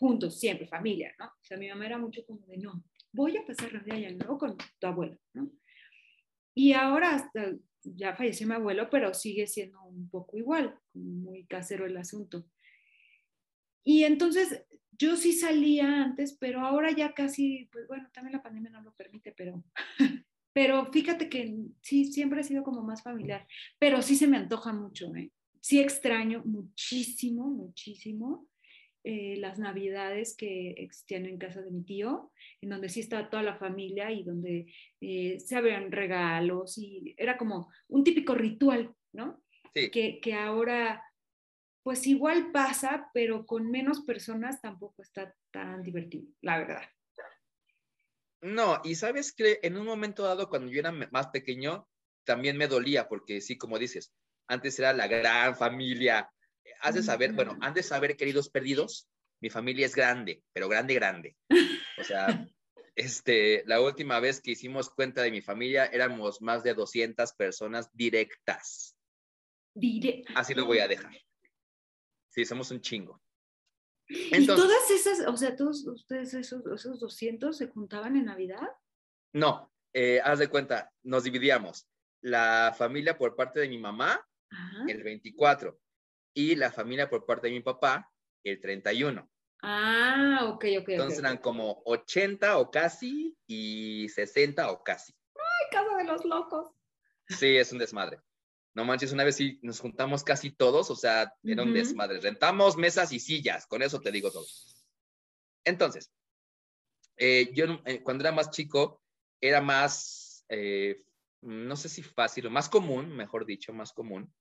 juntos, 0.00 0.40
siempre, 0.40 0.66
familia, 0.66 1.14
¿no? 1.18 1.26
O 1.26 1.44
sea, 1.44 1.58
mi 1.58 1.68
mamá 1.68 1.84
era 1.84 1.98
mucho 1.98 2.24
como 2.24 2.46
de, 2.46 2.56
no, 2.56 2.82
voy 3.12 3.36
a 3.36 3.44
pasar 3.44 3.72
Navidad 3.72 3.98
y 3.98 4.04
Año 4.06 4.16
Nuevo 4.16 4.38
con 4.38 4.56
tu 4.56 4.86
abuela, 4.86 5.16
¿no? 5.34 5.52
Y 6.54 6.72
ahora 6.72 7.14
hasta 7.14 7.54
ya 7.82 8.16
falleció 8.16 8.46
mi 8.46 8.54
abuelo, 8.54 8.88
pero 8.90 9.12
sigue 9.12 9.46
siendo 9.46 9.82
un 9.82 10.08
poco 10.08 10.38
igual, 10.38 10.74
muy 10.94 11.44
casero 11.44 11.84
el 11.84 11.98
asunto. 11.98 12.46
Y 13.84 14.04
entonces 14.04 14.64
yo 14.92 15.16
sí 15.16 15.34
salía 15.34 16.02
antes, 16.02 16.36
pero 16.40 16.60
ahora 16.60 16.92
ya 16.92 17.12
casi, 17.12 17.68
pues 17.70 17.86
bueno, 17.86 18.08
también 18.14 18.32
la 18.32 18.42
pandemia 18.42 18.70
no 18.70 18.80
lo 18.82 18.94
permite, 18.94 19.32
pero, 19.32 19.62
pero 20.54 20.90
fíjate 20.90 21.28
que 21.28 21.58
sí, 21.82 22.06
siempre 22.10 22.40
ha 22.40 22.44
sido 22.44 22.62
como 22.62 22.82
más 22.82 23.02
familiar, 23.02 23.46
pero 23.78 24.00
sí 24.00 24.16
se 24.16 24.26
me 24.28 24.38
antoja 24.38 24.72
mucho, 24.72 25.14
¿eh? 25.14 25.30
Sí 25.60 25.78
extraño 25.78 26.42
muchísimo, 26.46 27.50
muchísimo 27.50 28.49
eh, 29.04 29.36
las 29.38 29.58
navidades 29.58 30.36
que 30.36 30.70
existían 30.72 31.26
en 31.26 31.38
casa 31.38 31.62
de 31.62 31.70
mi 31.70 31.82
tío, 31.82 32.32
en 32.60 32.70
donde 32.70 32.88
sí 32.88 33.00
estaba 33.00 33.30
toda 33.30 33.42
la 33.42 33.56
familia 33.56 34.10
y 34.10 34.24
donde 34.24 34.72
eh, 35.00 35.38
se 35.40 35.56
abrían 35.56 35.90
regalos 35.90 36.78
y 36.78 37.14
era 37.16 37.36
como 37.38 37.70
un 37.88 38.04
típico 38.04 38.34
ritual, 38.34 38.94
¿no? 39.12 39.42
Sí. 39.74 39.90
Que, 39.90 40.20
que 40.20 40.34
ahora 40.34 41.02
pues 41.82 42.06
igual 42.06 42.52
pasa, 42.52 43.10
pero 43.14 43.46
con 43.46 43.70
menos 43.70 44.02
personas 44.02 44.60
tampoco 44.60 45.02
está 45.02 45.34
tan 45.50 45.82
divertido, 45.82 46.26
la 46.42 46.58
verdad. 46.58 46.82
No, 48.42 48.80
y 48.84 48.94
sabes 48.94 49.32
que 49.32 49.60
en 49.62 49.76
un 49.76 49.86
momento 49.86 50.22
dado, 50.22 50.48
cuando 50.48 50.70
yo 50.70 50.80
era 50.80 50.92
más 50.92 51.28
pequeño, 51.28 51.88
también 52.24 52.56
me 52.56 52.68
dolía, 52.68 53.08
porque 53.08 53.40
sí, 53.40 53.58
como 53.58 53.78
dices, 53.78 54.12
antes 54.46 54.78
era 54.78 54.92
la 54.92 55.06
gran 55.06 55.56
familia. 55.56 56.30
Has 56.82 56.94
de 56.94 57.02
saber, 57.02 57.32
bueno, 57.34 57.56
han 57.60 57.74
de 57.74 57.82
saber, 57.82 58.16
queridos 58.16 58.48
perdidos, 58.48 59.08
mi 59.42 59.50
familia 59.50 59.86
es 59.86 59.94
grande, 59.94 60.42
pero 60.52 60.68
grande, 60.68 60.94
grande. 60.94 61.36
O 61.98 62.04
sea, 62.04 62.26
este, 62.94 63.62
la 63.66 63.80
última 63.80 64.18
vez 64.20 64.40
que 64.40 64.52
hicimos 64.52 64.90
cuenta 64.90 65.22
de 65.22 65.30
mi 65.30 65.40
familia 65.42 65.86
éramos 65.86 66.40
más 66.42 66.62
de 66.62 66.74
200 66.74 67.32
personas 67.34 67.90
directas. 67.94 68.96
Dire- 69.74 70.24
Así 70.34 70.54
lo 70.54 70.64
voy 70.66 70.78
a 70.78 70.88
dejar. 70.88 71.12
Sí, 72.30 72.44
somos 72.44 72.70
un 72.70 72.80
chingo. 72.80 73.20
y 74.08 74.34
Entonces, 74.34 74.64
todas 74.66 74.90
esas, 74.90 75.26
o 75.28 75.36
sea, 75.36 75.54
todos 75.56 75.86
ustedes, 75.86 76.32
esos, 76.34 76.62
esos 76.74 76.98
200 77.00 77.56
se 77.56 77.68
juntaban 77.68 78.16
en 78.16 78.24
Navidad. 78.26 78.68
no, 79.32 79.72
eh, 79.92 80.20
haz 80.22 80.38
de 80.38 80.48
cuenta, 80.48 80.92
nos 81.02 81.24
dividíamos. 81.24 81.86
La 82.22 82.72
familia 82.78 83.18
por 83.18 83.34
parte 83.34 83.58
de 83.60 83.68
mi 83.68 83.78
mamá, 83.78 84.24
Ajá. 84.50 84.84
el 84.88 85.02
24, 85.02 85.78
y 86.34 86.54
la 86.56 86.70
familia 86.70 87.10
por 87.10 87.26
parte 87.26 87.48
de 87.48 87.54
mi 87.54 87.60
papá, 87.60 88.10
el 88.44 88.60
31. 88.60 89.30
Ah, 89.62 90.40
ok, 90.44 90.64
ok. 90.80 90.88
Entonces 90.88 91.18
ok. 91.18 91.24
eran 91.24 91.38
como 91.38 91.82
80 91.84 92.58
o 92.58 92.70
casi 92.70 93.36
y 93.46 94.08
60 94.08 94.70
o 94.70 94.82
casi. 94.82 95.12
Ay, 95.34 95.66
casa 95.70 95.96
de 95.96 96.04
los 96.04 96.24
locos. 96.24 96.70
Sí, 97.28 97.56
es 97.56 97.72
un 97.72 97.78
desmadre. 97.78 98.20
No 98.74 98.84
manches, 98.84 99.12
una 99.12 99.24
vez 99.24 99.36
sí 99.36 99.58
nos 99.62 99.80
juntamos 99.80 100.22
casi 100.22 100.50
todos, 100.50 100.90
o 100.90 100.96
sea, 100.96 101.34
era 101.42 101.62
un 101.62 101.70
Ujú. 101.70 101.78
desmadre. 101.78 102.20
Rentamos 102.20 102.76
mesas 102.76 103.12
y 103.12 103.18
sillas, 103.18 103.66
con 103.66 103.82
eso 103.82 104.00
te 104.00 104.12
digo 104.12 104.30
todo. 104.30 104.46
Entonces, 105.64 106.10
eh, 107.16 107.50
yo 107.52 107.66
eh, 107.84 108.02
cuando 108.02 108.22
era 108.22 108.32
más 108.32 108.50
chico, 108.50 109.02
era 109.40 109.60
más, 109.60 110.44
eh, 110.48 111.04
no 111.42 111.76
sé 111.76 111.88
si 111.88 112.02
fácil 112.02 112.46
o 112.46 112.50
más 112.50 112.68
común, 112.68 113.14
mejor 113.14 113.44
dicho, 113.44 113.72
más 113.72 113.92
común, 113.92 114.32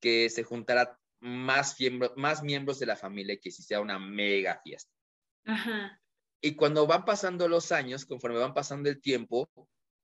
que 0.00 0.30
se 0.30 0.44
juntara 0.44 0.98
más, 1.20 1.78
miembro- 1.78 2.12
más 2.16 2.42
miembros 2.42 2.78
de 2.78 2.86
la 2.86 2.96
familia 2.96 3.34
y 3.34 3.40
que 3.40 3.50
se 3.50 3.62
hiciera 3.62 3.80
una 3.80 3.98
mega 3.98 4.60
fiesta. 4.62 4.92
Ajá. 5.44 6.00
Y 6.40 6.54
cuando 6.54 6.86
van 6.86 7.04
pasando 7.04 7.48
los 7.48 7.72
años, 7.72 8.06
conforme 8.06 8.38
van 8.38 8.54
pasando 8.54 8.88
el 8.88 9.00
tiempo, 9.00 9.50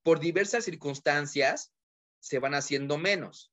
por 0.02 0.18
diversas 0.20 0.64
circunstancias, 0.64 1.72
se 2.20 2.38
van 2.38 2.54
haciendo 2.54 2.98
menos. 2.98 3.52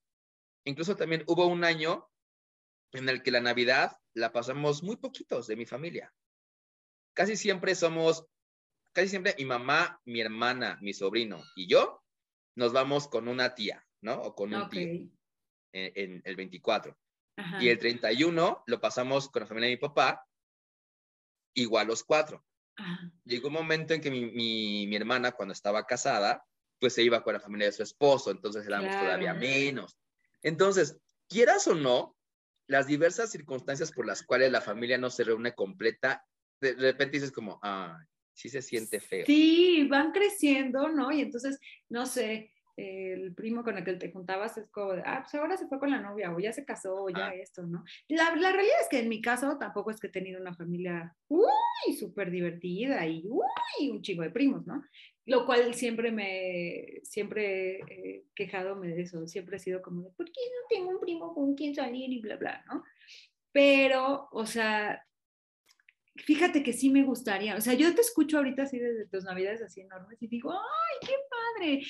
Incluso 0.65 0.95
también 0.95 1.24
hubo 1.28 1.45
un 1.47 1.63
año 1.63 2.10
en 2.93 3.08
el 3.10 3.21
que 3.24 3.32
la 3.32 3.39
Navidad 3.41 3.97
la 4.13 4.32
pasamos 4.32 4.84
muy 4.84 4.95
poquitos 4.97 5.47
de 5.47 5.56
mi 5.56 5.65
familia. 5.65 6.13
Casi 7.13 7.36
siempre 7.38 7.76
somos, 7.76 8.26
casi 8.93 9.10
siempre 9.10 9.36
mi 9.38 9.45
mamá, 9.45 10.02
mi 10.06 10.21
hermana, 10.21 10.78
mi 10.82 10.93
sobrino 10.93 11.41
y 11.56 11.67
yo 11.67 12.04
nos 12.56 12.74
vamos 12.74 13.08
con 13.08 13.28
una 13.28 13.54
tía, 13.56 13.86
¿no? 14.02 14.21
O 14.21 14.36
con 14.36 14.54
un 14.54 14.62
Ok. 14.63 14.71
tío 14.71 14.82
en, 14.82 15.12
en 15.74 16.21
el 16.26 16.36
24. 16.36 16.97
Ajá. 17.41 17.62
Y 17.62 17.69
el 17.69 17.80
31 17.80 18.63
lo 18.67 18.80
pasamos 18.80 19.30
con 19.30 19.41
la 19.41 19.47
familia 19.47 19.69
de 19.69 19.75
mi 19.75 19.82
papá, 19.82 20.27
igual 21.54 21.88
los 21.88 22.04
cuatro 22.04 22.45
Ajá. 22.77 23.12
llegó 23.25 23.47
un 23.47 23.56
momento 23.56 23.93
en 23.93 24.01
que 24.01 24.12
mi, 24.12 24.25
mi, 24.32 24.88
mi 24.88 24.95
hermana, 24.95 25.32
cuando 25.32 25.54
estaba 25.54 25.86
casada, 25.86 26.45
pues 26.80 26.93
se 26.93 27.04
iba 27.04 27.23
con 27.23 27.34
la 27.34 27.39
familia 27.39 27.67
de 27.67 27.73
su 27.73 27.84
esposo, 27.84 28.32
entonces 28.32 28.65
éramos 28.65 28.91
Claro. 28.91 29.06
todavía 29.06 29.34
menos. 29.34 29.97
Entonces, 30.41 30.97
quieras 31.27 31.67
o 31.67 31.75
no, 31.75 32.15
las 32.67 32.88
diversas 32.88 33.32
circunstancias 33.32 33.91
por 33.91 34.06
las 34.06 34.23
cuales 34.23 34.51
la 34.51 34.62
familia 34.62 34.97
no 34.97 35.10
se 35.10 35.23
reúne 35.23 35.54
completa, 35.54 36.25
de 36.60 36.73
repente 36.73 37.17
dices 37.17 37.32
como, 37.32 37.60
ah, 37.63 37.99
sí 38.34 38.49
se 38.49 38.62
siente 38.62 38.99
feo. 38.99 39.25
Sí, 39.25 39.88
van 39.89 40.12
creciendo, 40.12 40.88
¿no? 40.89 41.12
Y 41.12 41.21
entonces, 41.21 41.60
no 41.89 42.06
sé, 42.06 42.51
el 42.82 43.34
primo 43.34 43.63
con 43.63 43.78
el 43.78 43.84
que 43.84 43.94
te 43.94 44.12
juntabas 44.12 44.58
es 44.58 44.70
como, 44.70 44.94
de, 44.94 45.04
ah, 45.06 45.20
pues 45.24 45.36
ahora 45.36 45.58
se 45.58 45.67
fue 45.67 45.80
con 45.80 45.91
la 45.91 46.00
novia 46.00 46.34
o 46.34 46.39
ya 46.39 46.52
se 46.54 46.65
casó 46.65 47.04
o 47.04 47.10
ya 47.10 47.28
Ah. 47.28 47.36
esto, 47.36 47.63
¿no? 47.67 47.84
La, 48.08 48.36
la 48.36 48.52
realidad 48.52 48.76
es 48.82 48.88
que 48.89 49.00
en 49.00 49.10
mi 49.10 49.22
caso 49.22 49.58
tampoco 49.58 49.91
es 49.91 50.00
que 50.00 50.08
he 50.08 50.12
tenido 50.12 50.41
una 50.41 50.54
familia, 50.54 51.15
uy, 51.28 51.94
súper 52.00 52.32
divertida 52.32 53.06
y, 53.08 53.24
uy, 53.28 53.89
un 53.89 54.02
chingo 54.02 54.24
de 54.24 54.30
primos, 54.32 54.65
¿no? 54.65 54.84
Lo 55.26 55.46
cual 55.46 55.74
siempre 55.76 56.12
me, 56.12 57.00
siempre 57.04 57.80
he 57.88 58.24
quejado 58.36 58.76
me 58.76 58.88
de 58.88 59.04
eso, 59.04 59.28
siempre 59.28 59.58
he 59.58 59.60
sido 59.60 59.82
como 59.82 60.02
de, 60.02 60.10
¿por 60.12 60.26
qué 60.26 60.41
no 60.50 60.67
tengo 60.70 60.89
un 60.89 61.00
primo 61.00 61.34
con 61.34 61.54
quien 61.56 61.76
salir 61.76 62.12
y 62.12 62.20
bla, 62.22 62.38
bla, 62.38 62.63
¿no? 62.67 62.84
Pero, 63.52 64.30
o 64.32 64.46
sea, 64.46 65.06
fíjate 66.15 66.63
que 66.63 66.74
sí 66.74 66.89
me 66.89 67.04
gustaría, 67.04 67.56
o 67.56 67.62
sea, 67.62 67.74
yo 67.74 67.94
te 67.96 68.02
escucho 68.02 68.38
ahorita 68.38 68.63
así 68.63 68.80
desde 68.80 69.08
tus 69.08 69.24
navidades 69.24 69.62
así 69.62 69.82
enormes 69.82 70.22
y 70.22 70.28
digo, 70.28 70.52
ay, 70.52 71.08
qué 71.08 71.13
padre, 71.30 71.82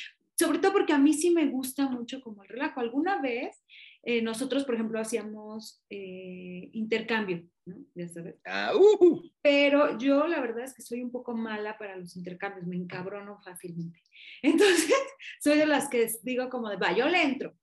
sobre 0.42 0.60
todo 0.60 0.74
porque 0.74 0.94
a 0.94 0.98
mí 0.98 1.14
sí 1.14 1.32
me 1.32 1.48
gusta 1.48 1.88
mucho 1.88 2.22
como 2.22 2.44
el 2.44 2.50
relajo. 2.50 2.80
Alguna 2.80 3.22
vez 3.22 3.64
eh, 4.04 4.22
nosotros, 4.22 4.66
por 4.66 4.76
ejemplo, 4.76 5.00
hacíamos 5.00 5.84
eh, 5.90 6.70
intercambio, 6.74 7.48
¿no? 7.66 7.78
Ya 7.94 8.08
sabes. 8.10 8.36
Ah, 8.46 8.74
uh, 8.76 9.22
Pero 9.44 10.00
yo 10.00 10.26
la 10.28 10.42
verdad 10.42 10.64
es 10.64 10.74
que 10.74 10.82
soy 10.82 11.04
un 11.04 11.12
poco 11.12 11.36
mala 11.36 11.78
para 11.78 11.96
los 11.96 12.16
intercambios, 12.18 12.66
me 12.66 12.76
encabrono 12.76 13.40
fácilmente. 13.44 14.02
Entonces, 14.42 14.92
soy 15.40 15.60
de 15.60 15.68
las 15.68 15.88
que 15.88 16.10
digo 16.24 16.50
como 16.50 16.70
de, 16.70 16.78
va, 16.78 16.96
yo 16.96 17.08
le 17.08 17.22
entro, 17.22 17.54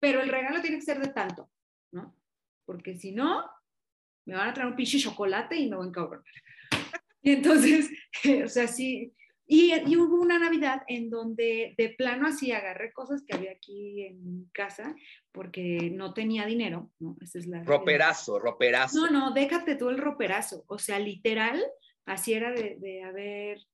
pero 0.00 0.20
el 0.20 0.28
regalo 0.28 0.60
tiene 0.60 0.78
que 0.78 0.84
ser 0.84 1.00
de 1.00 1.12
tanto, 1.12 1.48
¿no? 1.92 2.16
Porque 2.64 2.96
si 2.96 3.12
no, 3.12 3.48
me 4.26 4.34
van 4.34 4.48
a 4.48 4.54
traer 4.54 4.68
un 4.68 4.76
pinche 4.76 4.98
chocolate 4.98 5.56
y 5.56 5.70
me 5.70 5.76
voy 5.76 5.86
a 5.86 5.88
encabronar. 5.88 6.24
Y 7.20 7.32
entonces, 7.32 7.90
o 8.44 8.48
sea, 8.48 8.68
sí. 8.68 9.12
Y, 9.50 9.72
y 9.86 9.96
hubo 9.96 10.20
una 10.20 10.38
Navidad 10.38 10.82
en 10.88 11.08
donde 11.08 11.74
de 11.78 11.88
plano 11.88 12.28
así 12.28 12.52
agarré 12.52 12.92
cosas 12.92 13.22
que 13.26 13.34
había 13.34 13.52
aquí 13.52 14.02
en 14.02 14.22
mi 14.22 14.46
casa 14.52 14.94
porque 15.32 15.90
no 15.90 16.12
tenía 16.12 16.44
dinero, 16.44 16.90
¿no? 16.98 17.16
Esa 17.22 17.38
es 17.38 17.46
la 17.46 17.64
roperazo, 17.64 18.38
roperazo. 18.38 19.06
No, 19.06 19.10
no, 19.10 19.30
déjate 19.32 19.74
tú 19.74 19.88
el 19.88 19.96
roperazo. 19.96 20.64
O 20.66 20.78
sea, 20.78 20.98
literal, 20.98 21.64
así 22.04 22.34
era 22.34 22.52
de, 22.52 22.76
de 22.78 23.02
haber 23.02 23.66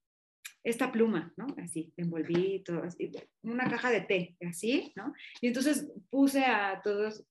esta 0.62 0.92
pluma, 0.92 1.32
¿no? 1.36 1.46
Así, 1.62 1.92
envolví 1.96 2.62
todo, 2.64 2.84
así, 2.84 3.10
una 3.42 3.68
caja 3.68 3.90
de 3.90 4.00
té, 4.00 4.36
así, 4.48 4.92
¿no? 4.94 5.12
Y 5.40 5.48
entonces 5.48 5.90
puse 6.08 6.44
a 6.44 6.80
todos 6.82 7.24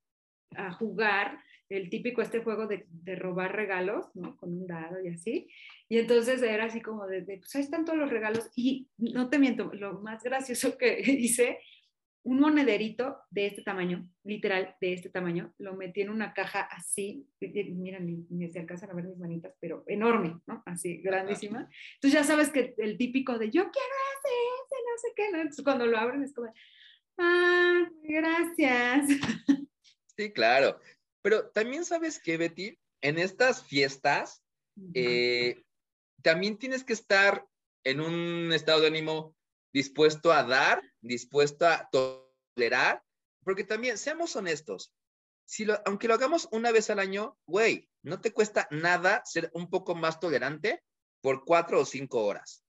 a 0.55 0.71
jugar 0.71 1.39
el 1.77 1.89
típico 1.89 2.21
este 2.21 2.39
juego 2.39 2.67
de, 2.67 2.85
de 2.89 3.15
robar 3.15 3.55
regalos, 3.55 4.07
¿no? 4.15 4.37
Con 4.37 4.53
un 4.53 4.67
dado 4.67 5.01
y 5.03 5.09
así. 5.09 5.47
Y 5.89 5.97
entonces 5.97 6.41
era 6.41 6.65
así 6.65 6.81
como 6.81 7.07
de, 7.07 7.21
de, 7.21 7.37
pues 7.37 7.55
ahí 7.55 7.61
están 7.61 7.85
todos 7.85 7.99
los 7.99 8.09
regalos. 8.09 8.49
Y 8.55 8.89
no 8.97 9.29
te 9.29 9.39
miento, 9.39 9.71
lo 9.73 9.99
más 10.01 10.23
gracioso 10.23 10.77
que 10.77 10.99
hice, 11.05 11.59
un 12.23 12.39
monederito 12.39 13.17
de 13.29 13.47
este 13.47 13.63
tamaño, 13.63 14.07
literal 14.23 14.75
de 14.79 14.93
este 14.93 15.09
tamaño, 15.09 15.53
lo 15.57 15.75
metí 15.75 16.01
en 16.01 16.09
una 16.09 16.33
caja 16.33 16.61
así, 16.61 17.27
mira, 17.41 17.99
ni, 17.99 18.25
ni 18.29 18.49
se 18.49 18.59
alcanzan 18.59 18.91
a 18.91 18.93
ver 18.93 19.05
mis 19.05 19.17
manitas, 19.17 19.53
pero 19.59 19.83
enorme, 19.87 20.39
¿no? 20.47 20.63
Así, 20.65 20.97
grandísima. 21.01 21.69
Entonces 21.95 22.13
ya 22.13 22.23
sabes 22.23 22.49
que 22.49 22.75
el 22.77 22.97
típico 22.97 23.37
de 23.37 23.47
yo 23.47 23.63
quiero 23.63 23.95
ese, 24.19 24.33
ese, 24.63 24.75
no 24.85 24.97
sé 24.97 25.07
qué, 25.15 25.31
¿no? 25.31 25.37
Entonces 25.39 25.63
cuando 25.65 25.85
lo 25.85 25.97
abren 25.97 26.23
es 26.23 26.33
como, 26.33 26.51
ah, 27.17 27.89
gracias. 28.03 29.07
Sí, 30.15 30.31
claro. 30.31 30.79
Pero 31.23 31.49
también 31.49 31.85
sabes 31.85 32.19
que, 32.19 32.37
Betty, 32.37 32.77
en 33.01 33.17
estas 33.17 33.63
fiestas, 33.63 34.43
eh, 34.93 35.63
también 36.21 36.57
tienes 36.57 36.83
que 36.83 36.93
estar 36.93 37.47
en 37.83 38.01
un 38.01 38.51
estado 38.53 38.81
de 38.81 38.87
ánimo 38.87 39.35
dispuesto 39.73 40.31
a 40.31 40.43
dar, 40.43 40.83
dispuesto 41.01 41.67
a 41.67 41.89
tolerar, 41.91 43.01
porque 43.43 43.63
también, 43.63 43.97
seamos 43.97 44.35
honestos, 44.35 44.93
si 45.45 45.65
lo, 45.65 45.81
aunque 45.85 46.07
lo 46.07 46.13
hagamos 46.13 46.47
una 46.51 46.71
vez 46.71 46.89
al 46.89 46.99
año, 46.99 47.37
güey, 47.45 47.89
no 48.01 48.21
te 48.21 48.31
cuesta 48.31 48.67
nada 48.71 49.21
ser 49.25 49.49
un 49.53 49.69
poco 49.69 49.95
más 49.95 50.19
tolerante 50.19 50.83
por 51.21 51.45
cuatro 51.45 51.79
o 51.81 51.85
cinco 51.85 52.25
horas. 52.25 52.63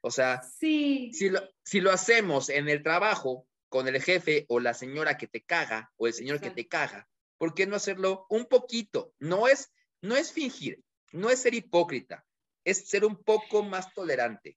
O 0.00 0.10
sea, 0.10 0.42
Sí. 0.42 1.12
si 1.12 1.30
lo, 1.30 1.40
si 1.64 1.80
lo 1.80 1.90
hacemos 1.90 2.48
en 2.48 2.68
el 2.68 2.82
trabajo 2.82 3.46
con 3.68 3.88
el 3.88 4.02
jefe 4.02 4.46
o 4.48 4.58
la 4.60 4.74
señora 4.74 5.16
que 5.16 5.28
te 5.28 5.42
caga 5.42 5.92
o 5.96 6.06
el 6.06 6.12
señor 6.12 6.40
que 6.40 6.50
te 6.50 6.66
caga, 6.66 7.08
¿por 7.42 7.54
qué 7.54 7.66
no 7.66 7.74
hacerlo 7.74 8.24
un 8.30 8.44
poquito? 8.44 9.16
No 9.18 9.48
es, 9.48 9.74
no 10.00 10.14
es 10.14 10.32
fingir, 10.32 10.80
no 11.10 11.28
es 11.28 11.40
ser 11.40 11.54
hipócrita, 11.54 12.24
es 12.64 12.88
ser 12.88 13.04
un 13.04 13.20
poco 13.20 13.64
más 13.64 13.92
tolerante. 13.94 14.56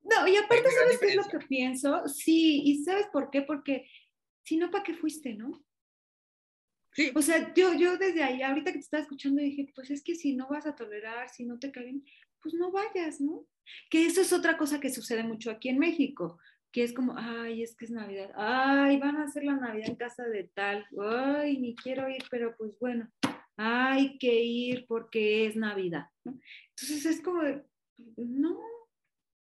No, 0.00 0.26
y 0.26 0.34
aparte, 0.38 0.70
¿sabes 0.70 0.98
qué 0.98 1.08
es 1.08 1.16
lo 1.16 1.24
que 1.24 1.46
pienso? 1.46 2.08
Sí, 2.08 2.62
y 2.64 2.82
¿sabes 2.84 3.06
por 3.12 3.28
qué? 3.28 3.42
Porque 3.42 3.86
si 4.42 4.56
no, 4.56 4.70
¿para 4.70 4.82
qué 4.82 4.94
fuiste, 4.94 5.34
no? 5.34 5.62
Sí, 6.94 7.12
O 7.14 7.20
sea, 7.20 7.52
yo, 7.52 7.74
yo 7.74 7.98
desde 7.98 8.22
ahí, 8.22 8.40
ahorita 8.40 8.72
que 8.72 8.78
te 8.78 8.84
estaba 8.84 9.02
escuchando, 9.02 9.42
dije, 9.42 9.70
pues 9.74 9.90
es 9.90 10.02
que 10.02 10.14
si 10.14 10.34
no 10.34 10.48
vas 10.48 10.64
a 10.64 10.74
tolerar, 10.74 11.28
si 11.28 11.44
no 11.44 11.58
te 11.58 11.70
caen, 11.70 12.02
pues 12.40 12.54
no 12.54 12.72
vayas, 12.72 13.20
¿no? 13.20 13.46
Que 13.90 14.06
eso 14.06 14.22
es 14.22 14.32
otra 14.32 14.56
cosa 14.56 14.80
que 14.80 14.88
sucede 14.88 15.22
mucho 15.22 15.50
aquí 15.50 15.68
en 15.68 15.78
México, 15.78 16.38
que 16.76 16.82
es 16.82 16.92
como, 16.92 17.14
ay, 17.16 17.62
es 17.62 17.74
que 17.74 17.86
es 17.86 17.90
Navidad, 17.90 18.32
ay, 18.36 18.98
van 18.98 19.16
a 19.16 19.24
hacer 19.24 19.44
la 19.44 19.56
Navidad 19.56 19.88
en 19.88 19.96
casa 19.96 20.24
de 20.24 20.44
tal, 20.52 20.86
ay, 21.00 21.56
ni 21.56 21.74
quiero 21.74 22.06
ir, 22.06 22.22
pero 22.30 22.54
pues 22.54 22.78
bueno, 22.78 23.10
hay 23.56 24.18
que 24.18 24.42
ir 24.42 24.84
porque 24.86 25.46
es 25.46 25.56
Navidad, 25.56 26.10
¿no? 26.22 26.38
Entonces 26.68 27.06
es 27.06 27.22
como, 27.22 27.40
no, 28.18 28.60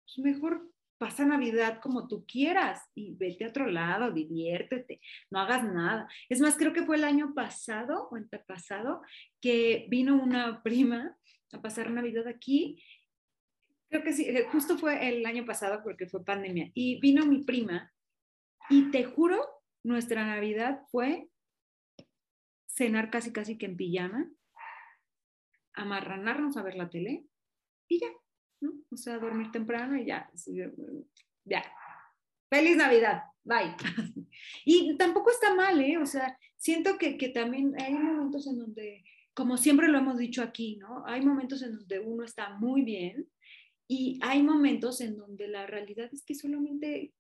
pues 0.05 0.19
mejor 0.19 0.71
pasa 0.99 1.25
Navidad 1.25 1.81
como 1.81 2.09
tú 2.09 2.27
quieras 2.27 2.83
y 2.95 3.15
vete 3.15 3.47
a 3.47 3.49
otro 3.49 3.71
lado, 3.71 4.13
diviértete, 4.13 5.01
no 5.31 5.41
hagas 5.41 5.65
nada. 5.65 6.07
Es 6.29 6.43
más, 6.43 6.59
creo 6.59 6.75
que 6.75 6.85
fue 6.85 6.97
el 6.97 7.05
año 7.05 7.33
pasado 7.33 8.07
o 8.11 8.17
antepasado 8.17 9.01
que 9.41 9.87
vino 9.89 10.23
una 10.23 10.63
prima 10.63 11.17
a 11.53 11.63
pasar 11.63 11.91
Navidad 11.91 12.27
aquí. 12.29 12.85
Creo 13.95 14.03
que 14.03 14.13
sí, 14.13 14.29
eh, 14.29 14.49
justo 14.51 14.77
fue 14.77 15.09
el 15.09 15.25
año 15.25 15.47
pasado 15.47 15.81
porque 15.85 16.09
fue 16.09 16.25
pandemia. 16.25 16.69
Y 16.75 16.99
vino 16.99 17.25
mi 17.27 17.45
prima 17.45 17.95
y 18.69 18.91
te 18.91 19.05
juro, 19.05 19.41
nuestra 19.85 20.27
Navidad 20.27 20.83
fue 20.91 21.29
cenar 22.67 23.09
casi 23.09 23.33
casi 23.33 23.57
que 23.57 23.67
en 23.67 23.77
pijama, 23.77 24.29
amarranarnos 25.75 26.57
a 26.57 26.65
ver 26.65 26.75
la 26.75 26.91
tele 26.91 27.25
y 27.87 28.01
ya, 28.01 28.09
¿no? 28.63 28.73
O 28.91 28.97
sea, 28.97 29.21
dormir 29.21 29.53
temprano 29.53 29.97
y 29.97 30.07
ya, 30.07 30.29
ya. 31.45 31.63
Feliz 32.51 32.77
Navidad, 32.77 33.23
bye. 33.45 33.77
Y 34.65 34.97
tampoco 34.97 35.31
está 35.31 35.55
mal, 35.55 35.81
¿eh? 35.81 35.99
O 35.99 36.07
sea, 36.07 36.37
siento 36.57 36.99
que, 36.99 37.17
que 37.17 37.29
también 37.29 37.81
hay 37.81 37.95
momentos 37.95 38.49
en 38.49 38.59
donde, 38.59 39.05
como 39.35 39.57
siempre 39.57 39.87
lo 39.87 39.99
hemos 39.99 40.19
dicho 40.19 40.43
aquí, 40.43 40.79
¿no? 40.79 41.07
Hay 41.07 41.25
momentos 41.25 41.63
en 41.63 41.77
donde 41.77 42.01
uno 42.01 42.25
está 42.25 42.57
muy 42.59 42.83
bien 42.83 43.29
y 43.89 44.19
hay 44.23 44.43
momentos 44.43 45.01
en 45.01 45.17
donde 45.17 45.49
la 45.49 45.67
realidad 45.67 46.09
es 46.13 46.25
que 46.25 46.35
solamente, 46.35 47.13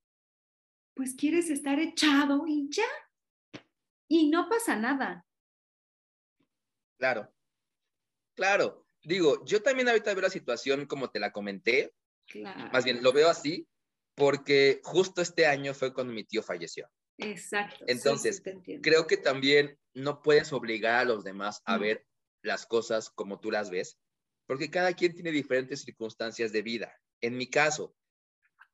pues 0.95 1.15
quieres 1.15 1.51
estar 1.51 1.79
echado 1.79 2.45
y 2.47 2.69
ya. 2.71 2.87
Y 4.09 4.29
no 4.31 4.49
pasa 4.49 4.77
nada. 4.77 5.27
claro. 6.99 7.31
Claro. 8.37 8.87
Digo, 9.03 9.45
yo 9.45 9.63
también 9.63 9.89
ahorita 9.89 10.13
veo 10.15 10.23
la 10.23 10.31
situación 10.31 10.87
como 10.87 11.11
te 11.11 11.21
la 11.21 11.31
comenté, 11.31 11.93
Claro. 12.27 12.71
más 12.73 12.85
bien 12.85 13.03
lo 13.03 13.13
veo 13.13 13.29
así, 13.29 13.69
porque 14.17 14.81
justo 14.83 15.21
este 15.23 15.47
año 15.47 15.75
fue 15.75 15.93
cuando 15.93 16.13
mi 16.13 16.25
tío 16.25 16.43
falleció. 16.43 16.89
Exacto. 17.19 17.85
Entonces, 17.87 18.43
sí. 18.65 18.81
Creo 18.81 19.07
que 19.07 19.17
también 19.19 19.79
no 19.93 20.21
puedes 20.23 20.53
obligar 20.53 21.01
a 21.01 21.05
los 21.05 21.23
demás 21.23 21.63
a 21.67 21.75
No. 21.77 21.83
ver 21.83 22.07
las 22.43 22.67
cosas 22.67 23.11
como 23.11 23.39
tú 23.39 23.51
las 23.53 23.71
ves, 23.71 23.99
porque 24.47 24.71
cada 24.71 24.93
quien 24.93 25.15
tiene 25.15 25.31
diferentes 25.31 25.83
circunstancias 25.83 26.53
de 26.53 26.63
vida. 26.63 26.95
En 27.21 27.37
mi 27.37 27.49
caso, 27.49 27.95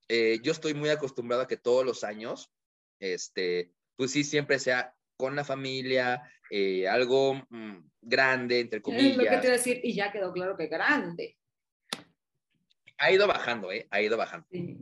eh, 0.08 0.40
yo 0.42 0.52
estoy 0.52 0.74
muy 0.74 0.88
acostumbrado 0.88 1.42
a 1.42 1.48
que 1.48 1.56
todos 1.56 1.84
los 1.84 2.02
años, 2.04 2.52
este, 2.98 3.72
pues 3.96 4.10
sí, 4.10 4.24
siempre 4.24 4.58
sea 4.58 4.94
con 5.16 5.36
la 5.36 5.44
familia, 5.44 6.22
eh, 6.50 6.88
algo 6.88 7.34
mm, 7.50 7.76
grande, 8.00 8.60
entre 8.60 8.78
Es 8.78 8.82
comillas. 8.82 9.16
lo 9.16 9.22
que 9.22 9.28
te 9.36 9.46
iba 9.46 9.54
a 9.54 9.58
decir, 9.58 9.80
y 9.84 9.94
ya 9.94 10.10
quedó 10.10 10.32
claro 10.32 10.56
que 10.56 10.66
grande. 10.66 11.36
Ha 12.98 13.12
ido 13.12 13.26
bajando, 13.26 13.70
¿eh? 13.72 13.86
Ha 13.90 14.02
ido 14.02 14.16
bajando. 14.16 14.46
Sí. 14.50 14.78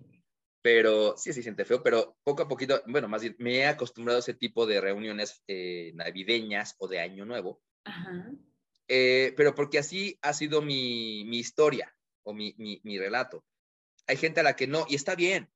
Pero 0.62 1.16
sí, 1.16 1.32
sí, 1.32 1.42
siente 1.42 1.64
feo, 1.64 1.82
pero 1.82 2.16
poco 2.24 2.42
a 2.42 2.48
poquito, 2.48 2.82
bueno, 2.86 3.08
más 3.08 3.22
bien, 3.22 3.36
me 3.38 3.56
he 3.58 3.66
acostumbrado 3.66 4.18
a 4.18 4.20
ese 4.20 4.34
tipo 4.34 4.66
de 4.66 4.80
reuniones 4.80 5.42
eh, 5.46 5.92
navideñas 5.94 6.74
o 6.78 6.88
de 6.88 7.00
Año 7.00 7.24
Nuevo, 7.24 7.62
Ajá. 7.84 8.30
Eh, 8.88 9.34
pero 9.36 9.54
porque 9.54 9.78
así 9.78 10.18
ha 10.22 10.32
sido 10.32 10.62
mi, 10.62 11.24
mi 11.24 11.38
historia 11.38 11.94
o 12.22 12.32
mi, 12.32 12.54
mi, 12.58 12.80
mi 12.84 12.98
relato. 12.98 13.44
Hay 14.06 14.16
gente 14.16 14.40
a 14.40 14.42
la 14.42 14.56
que 14.56 14.66
no, 14.66 14.86
y 14.88 14.94
está 14.94 15.14
bien. 15.14 15.50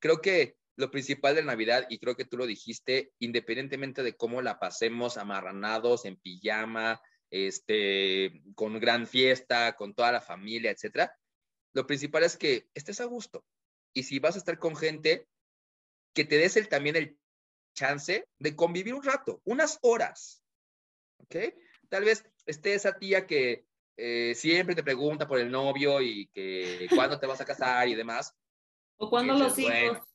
Creo 0.00 0.20
que 0.20 0.56
lo 0.76 0.90
principal 0.90 1.34
de 1.34 1.42
Navidad, 1.42 1.86
y 1.88 1.98
creo 1.98 2.16
que 2.16 2.24
tú 2.24 2.36
lo 2.36 2.46
dijiste, 2.46 3.12
independientemente 3.18 4.02
de 4.02 4.16
cómo 4.16 4.42
la 4.42 4.58
pasemos 4.58 5.16
amarranados, 5.16 6.04
en 6.04 6.16
pijama, 6.16 7.00
este, 7.30 8.42
con 8.54 8.78
gran 8.78 9.06
fiesta, 9.06 9.74
con 9.74 9.94
toda 9.94 10.12
la 10.12 10.20
familia, 10.20 10.70
etcétera, 10.70 11.14
lo 11.72 11.86
principal 11.86 12.24
es 12.24 12.36
que 12.36 12.68
estés 12.74 13.00
a 13.00 13.04
gusto. 13.04 13.44
Y 13.94 14.04
si 14.04 14.18
vas 14.18 14.34
a 14.34 14.38
estar 14.38 14.58
con 14.58 14.76
gente, 14.76 15.26
que 16.14 16.24
te 16.24 16.38
des 16.38 16.56
el, 16.56 16.68
también 16.68 16.96
el 16.96 17.18
chance 17.74 18.28
de 18.38 18.56
convivir 18.56 18.94
un 18.94 19.02
rato, 19.02 19.40
unas 19.44 19.78
horas. 19.82 20.42
¿Ok? 21.18 21.36
Tal 21.88 22.04
vez 22.04 22.24
esté 22.46 22.74
esa 22.74 22.98
tía 22.98 23.26
que 23.26 23.66
eh, 23.96 24.34
siempre 24.34 24.74
te 24.74 24.82
pregunta 24.84 25.26
por 25.26 25.38
el 25.38 25.50
novio 25.50 26.00
y 26.00 26.28
que 26.28 26.86
cuándo 26.94 27.18
te 27.18 27.26
vas 27.26 27.40
a 27.40 27.44
casar 27.44 27.88
y 27.88 27.94
demás. 27.94 28.34
O 28.98 29.10
cuando 29.10 29.34
Y 29.34 29.38
los 29.38 29.58
hijos. 29.58 29.72
bueno, 29.72 30.06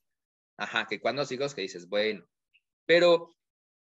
Ajá, 0.57 0.85
que 0.87 0.99
cuando 0.99 1.21
los 1.23 1.31
hijos 1.31 1.53
que 1.55 1.61
dices, 1.61 1.87
bueno. 1.89 2.27
Pero 2.85 3.35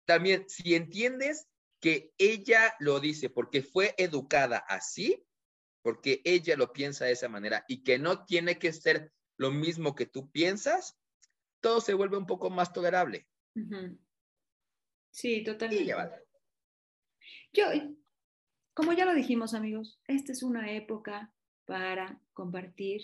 también, 0.05 0.47
si 0.49 0.75
entiendes 0.75 1.47
que 1.79 2.13
ella 2.17 2.75
lo 2.79 2.99
dice 2.99 3.29
porque 3.29 3.61
fue 3.61 3.93
educada 3.97 4.57
así, 4.67 5.25
porque 5.81 6.21
ella 6.25 6.57
lo 6.57 6.73
piensa 6.73 7.05
de 7.05 7.11
esa 7.13 7.29
manera 7.29 7.63
y 7.67 7.83
que 7.83 7.99
no 7.99 8.25
tiene 8.25 8.59
que 8.59 8.73
ser 8.73 9.13
lo 9.37 9.51
mismo 9.51 9.95
que 9.95 10.05
tú 10.05 10.29
piensas, 10.31 10.97
todo 11.61 11.79
se 11.79 11.93
vuelve 11.93 12.17
un 12.17 12.25
poco 12.25 12.49
más 12.49 12.73
tolerable. 12.73 13.27
Sí, 15.11 15.35
Y 15.35 15.43
totalmente. 15.43 15.85
ya 15.85 15.95
vale. 15.95 16.23
Yo, 17.53 17.65
como 18.77 18.93
ya 18.93 19.05
lo 19.05 19.15
dijimos, 19.15 19.55
amigos, 19.55 19.99
esta 20.05 20.31
es 20.31 20.43
una 20.43 20.71
época 20.71 21.33
para 21.65 22.21
compartir, 22.33 23.01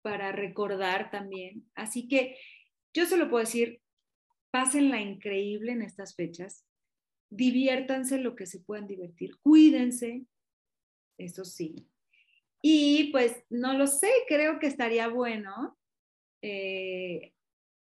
para 0.00 0.30
recordar 0.30 1.10
también. 1.10 1.68
Así 1.74 2.06
que 2.06 2.36
yo 2.94 3.04
se 3.06 3.16
lo 3.16 3.28
puedo 3.28 3.44
decir, 3.44 3.82
pásenla 4.52 5.00
increíble 5.00 5.72
en 5.72 5.82
estas 5.82 6.14
fechas, 6.14 6.64
diviértanse 7.30 8.18
lo 8.18 8.36
que 8.36 8.46
se 8.46 8.60
puedan 8.60 8.86
divertir, 8.86 9.36
cuídense, 9.40 10.24
eso 11.18 11.44
sí. 11.44 11.88
Y 12.62 13.10
pues 13.10 13.42
no 13.50 13.76
lo 13.76 13.88
sé, 13.88 14.12
creo 14.28 14.60
que 14.60 14.68
estaría 14.68 15.08
bueno 15.08 15.76
eh, 16.42 17.32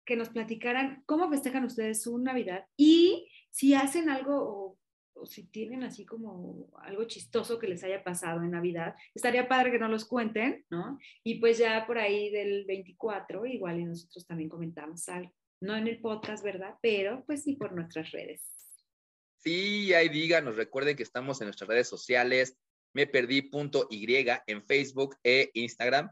que 0.05 0.17
nos 0.17 0.29
platicaran 0.29 1.03
cómo 1.07 1.31
festejan 1.31 1.65
ustedes 1.65 2.03
su 2.03 2.19
Navidad 2.19 2.67
y 2.77 3.31
si 3.49 3.73
hacen 3.73 4.11
algo 4.11 4.77
o 5.23 5.27
si 5.27 5.45
tienen 5.45 5.85
así 5.85 6.05
como 6.05 6.69
algo 6.83 7.05
chistoso 7.05 7.59
que 7.59 7.69
les 7.69 7.85
haya 7.85 8.03
pasado 8.03 8.43
en 8.43 8.51
Navidad. 8.51 8.97
Estaría 9.15 9.49
padre 9.49 9.71
que 9.71 9.79
nos 9.79 9.91
los 9.91 10.05
cuenten, 10.05 10.67
¿no? 10.69 10.99
Y 11.23 11.37
pues 11.37 11.59
ya 11.59 11.87
por 11.87 11.99
ahí 11.99 12.31
del 12.31 12.65
24, 12.67 13.47
igual 13.47 13.79
y 13.79 13.85
nosotros 13.85 14.27
también 14.27 14.49
comentamos 14.49 15.09
algo. 15.09 15.33
No 15.61 15.77
en 15.77 15.87
el 15.87 16.01
podcast, 16.01 16.43
¿verdad? 16.43 16.75
Pero 16.83 17.23
pues 17.25 17.45
sí 17.45 17.55
por 17.55 17.73
nuestras 17.73 18.11
redes. 18.11 18.43
Sí, 19.37 19.95
ahí 19.95 20.09
díganos, 20.09 20.57
recuerden 20.57 20.97
que 20.97 21.05
estamos 21.05 21.41
en 21.41 21.47
nuestras 21.47 21.69
redes 21.69 21.89
sociales, 21.89 22.59
me 22.93 23.07
perdí.y 23.07 24.27
en 24.47 24.67
Facebook 24.67 25.17
e 25.23 25.51
Instagram 25.55 26.11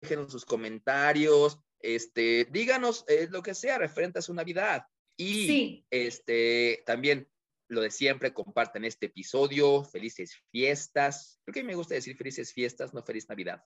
déjenos 0.00 0.30
sus 0.32 0.44
comentarios, 0.44 1.58
este, 1.80 2.46
díganos 2.50 3.04
eh, 3.08 3.28
lo 3.30 3.42
que 3.42 3.54
sea 3.54 3.78
referente 3.78 4.18
a 4.18 4.22
su 4.22 4.34
Navidad. 4.34 4.84
Y 5.16 5.46
Sí. 5.46 5.86
este, 5.90 6.82
también 6.86 7.28
lo 7.70 7.82
de 7.82 7.90
siempre, 7.90 8.32
compartan 8.32 8.84
este 8.84 9.06
episodio, 9.06 9.84
felices 9.84 10.32
fiestas. 10.50 11.38
Creo 11.44 11.52
que 11.52 11.60
a 11.60 11.62
mí 11.62 11.66
me 11.68 11.74
gusta 11.74 11.94
decir 11.94 12.16
felices 12.16 12.52
fiestas, 12.52 12.94
no 12.94 13.02
feliz 13.02 13.28
Navidad, 13.28 13.62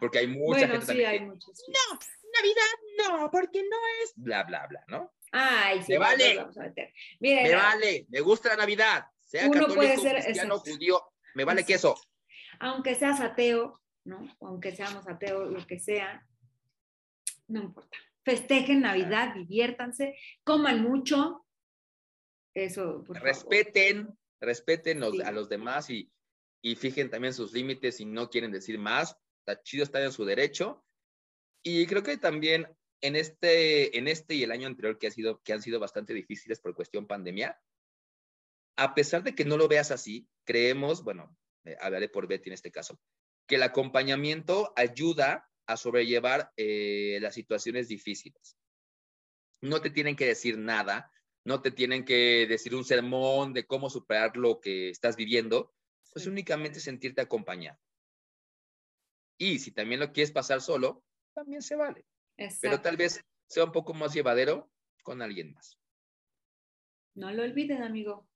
porque 0.00 0.20
hay 0.20 0.26
mucha 0.26 0.60
Bueno, 0.60 0.66
gente 0.72 0.80
sí, 0.80 0.86
también 0.86 1.10
hay 1.10 1.18
que, 1.18 1.24
muchos. 1.26 1.62
Navidad 2.34 2.62
no, 2.98 3.30
porque 3.30 3.62
no 3.62 3.76
es 4.02 4.12
bla, 4.16 4.42
bla, 4.44 4.66
bla, 4.66 4.84
¿no? 4.88 5.12
Ay, 5.32 5.82
sí, 5.82 5.92
Me 5.92 5.98
vale. 5.98 6.36
vamos 6.36 6.58
a 6.58 6.62
meter. 6.62 6.92
Miren, 7.20 7.44
Me 7.44 7.54
vale, 7.54 8.06
me 8.08 8.20
gusta 8.20 8.50
la 8.50 8.56
Navidad, 8.56 9.06
sea 9.20 9.44
Uno 9.44 9.52
católico, 9.54 9.74
puede 9.76 9.96
ser- 9.98 10.22
cristiano, 10.22 10.54
exacto. 10.56 10.70
judío, 10.72 11.02
me 11.34 11.44
vale 11.44 11.62
Exacto. 11.62 11.94
queso. 11.94 12.08
aunque 12.60 12.94
seas 12.94 13.20
ateo, 13.20 13.80
¿no? 14.04 14.24
Aunque 14.40 14.74
seamos 14.76 15.08
ateos, 15.08 15.50
lo 15.50 15.66
que 15.66 15.78
sea, 15.80 16.26
no 17.48 17.60
importa. 17.62 17.96
festejen 18.24 18.82
Navidad, 18.82 19.34
diviértanse, 19.34 20.16
coman 20.44 20.80
mucho. 20.82 21.44
Eso, 22.54 23.02
por 23.04 23.20
respeten, 23.20 24.16
respeten 24.40 25.02
a 25.02 25.30
los 25.32 25.48
demás 25.48 25.88
y, 25.90 26.12
y 26.62 26.76
fijen 26.76 27.10
también 27.10 27.32
sus 27.34 27.52
límites 27.52 27.96
si 27.96 28.04
no 28.04 28.28
quieren 28.30 28.52
decir 28.52 28.78
más. 28.78 29.16
Está 29.40 29.60
chido, 29.62 29.82
está 29.82 30.02
en 30.04 30.12
su 30.12 30.24
derecho. 30.24 30.84
Y 31.64 31.86
creo 31.86 32.02
que 32.02 32.16
también 32.18 32.68
en 33.02 33.16
este, 33.16 33.98
en 33.98 34.08
este 34.08 34.34
y 34.34 34.44
el 34.44 34.52
año 34.52 34.68
anterior 34.68 34.98
que, 34.98 35.08
ha 35.08 35.10
sido, 35.10 35.42
que 35.42 35.52
han 35.52 35.60
sido 35.60 35.78
bastante 35.78 36.14
difíciles 36.14 36.60
por 36.60 36.74
cuestión 36.74 37.06
pandemia, 37.06 37.60
a 38.76 38.94
pesar 38.94 39.22
de 39.22 39.34
que 39.34 39.44
no 39.44 39.56
lo 39.56 39.68
veas 39.68 39.90
así, 39.90 40.28
creemos, 40.44 41.02
bueno, 41.02 41.36
eh, 41.64 41.76
hablaré 41.80 42.08
por 42.08 42.26
Betty 42.26 42.48
en 42.48 42.54
este 42.54 42.70
caso, 42.70 42.98
que 43.46 43.56
el 43.56 43.62
acompañamiento 43.64 44.72
ayuda 44.76 45.50
a 45.66 45.76
sobrellevar 45.76 46.52
eh, 46.56 47.18
las 47.20 47.34
situaciones 47.34 47.88
difíciles. 47.88 48.56
No 49.60 49.80
te 49.80 49.90
tienen 49.90 50.16
que 50.16 50.26
decir 50.26 50.56
nada, 50.56 51.12
no 51.44 51.60
te 51.60 51.70
tienen 51.70 52.04
que 52.04 52.46
decir 52.48 52.74
un 52.74 52.84
sermón 52.84 53.52
de 53.52 53.66
cómo 53.66 53.90
superar 53.90 54.36
lo 54.36 54.60
que 54.60 54.90
estás 54.90 55.16
viviendo, 55.16 55.74
pues 56.12 56.26
únicamente 56.26 56.78
sentirte 56.78 57.20
acompañado. 57.20 57.78
Y 59.38 59.58
si 59.58 59.72
también 59.72 60.00
lo 60.00 60.12
quieres 60.12 60.30
pasar 60.30 60.60
solo, 60.60 61.04
también 61.34 61.62
se 61.62 61.74
vale. 61.74 62.06
Pero 62.60 62.80
tal 62.80 62.96
vez 62.96 63.20
sea 63.48 63.64
un 63.64 63.72
poco 63.72 63.94
más 63.94 64.12
llevadero 64.14 64.70
con 65.02 65.22
alguien 65.22 65.52
más. 65.52 65.78
No 67.14 67.30
lo 67.30 67.42
olviden, 67.42 67.82
amigo. 67.82 68.28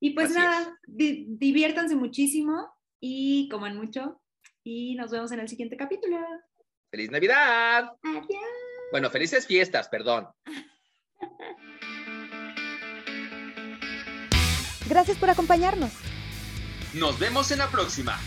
Y 0.00 0.10
pues 0.10 0.30
nada, 0.30 0.78
diviértanse 0.86 1.96
muchísimo 1.96 2.72
y 3.00 3.48
coman 3.48 3.76
mucho. 3.76 4.20
Y 4.64 4.94
nos 4.96 5.10
vemos 5.10 5.32
en 5.32 5.40
el 5.40 5.48
siguiente 5.48 5.76
capítulo. 5.76 6.18
¡Feliz 6.90 7.10
Navidad! 7.10 7.90
Adiós. 8.02 8.42
Bueno, 8.90 9.10
felices 9.10 9.46
fiestas, 9.46 9.88
perdón. 9.88 10.28
Gracias 14.88 15.18
por 15.18 15.28
acompañarnos. 15.30 15.92
Nos 16.94 17.18
vemos 17.18 17.50
en 17.50 17.58
la 17.58 17.68
próxima. 17.68 18.18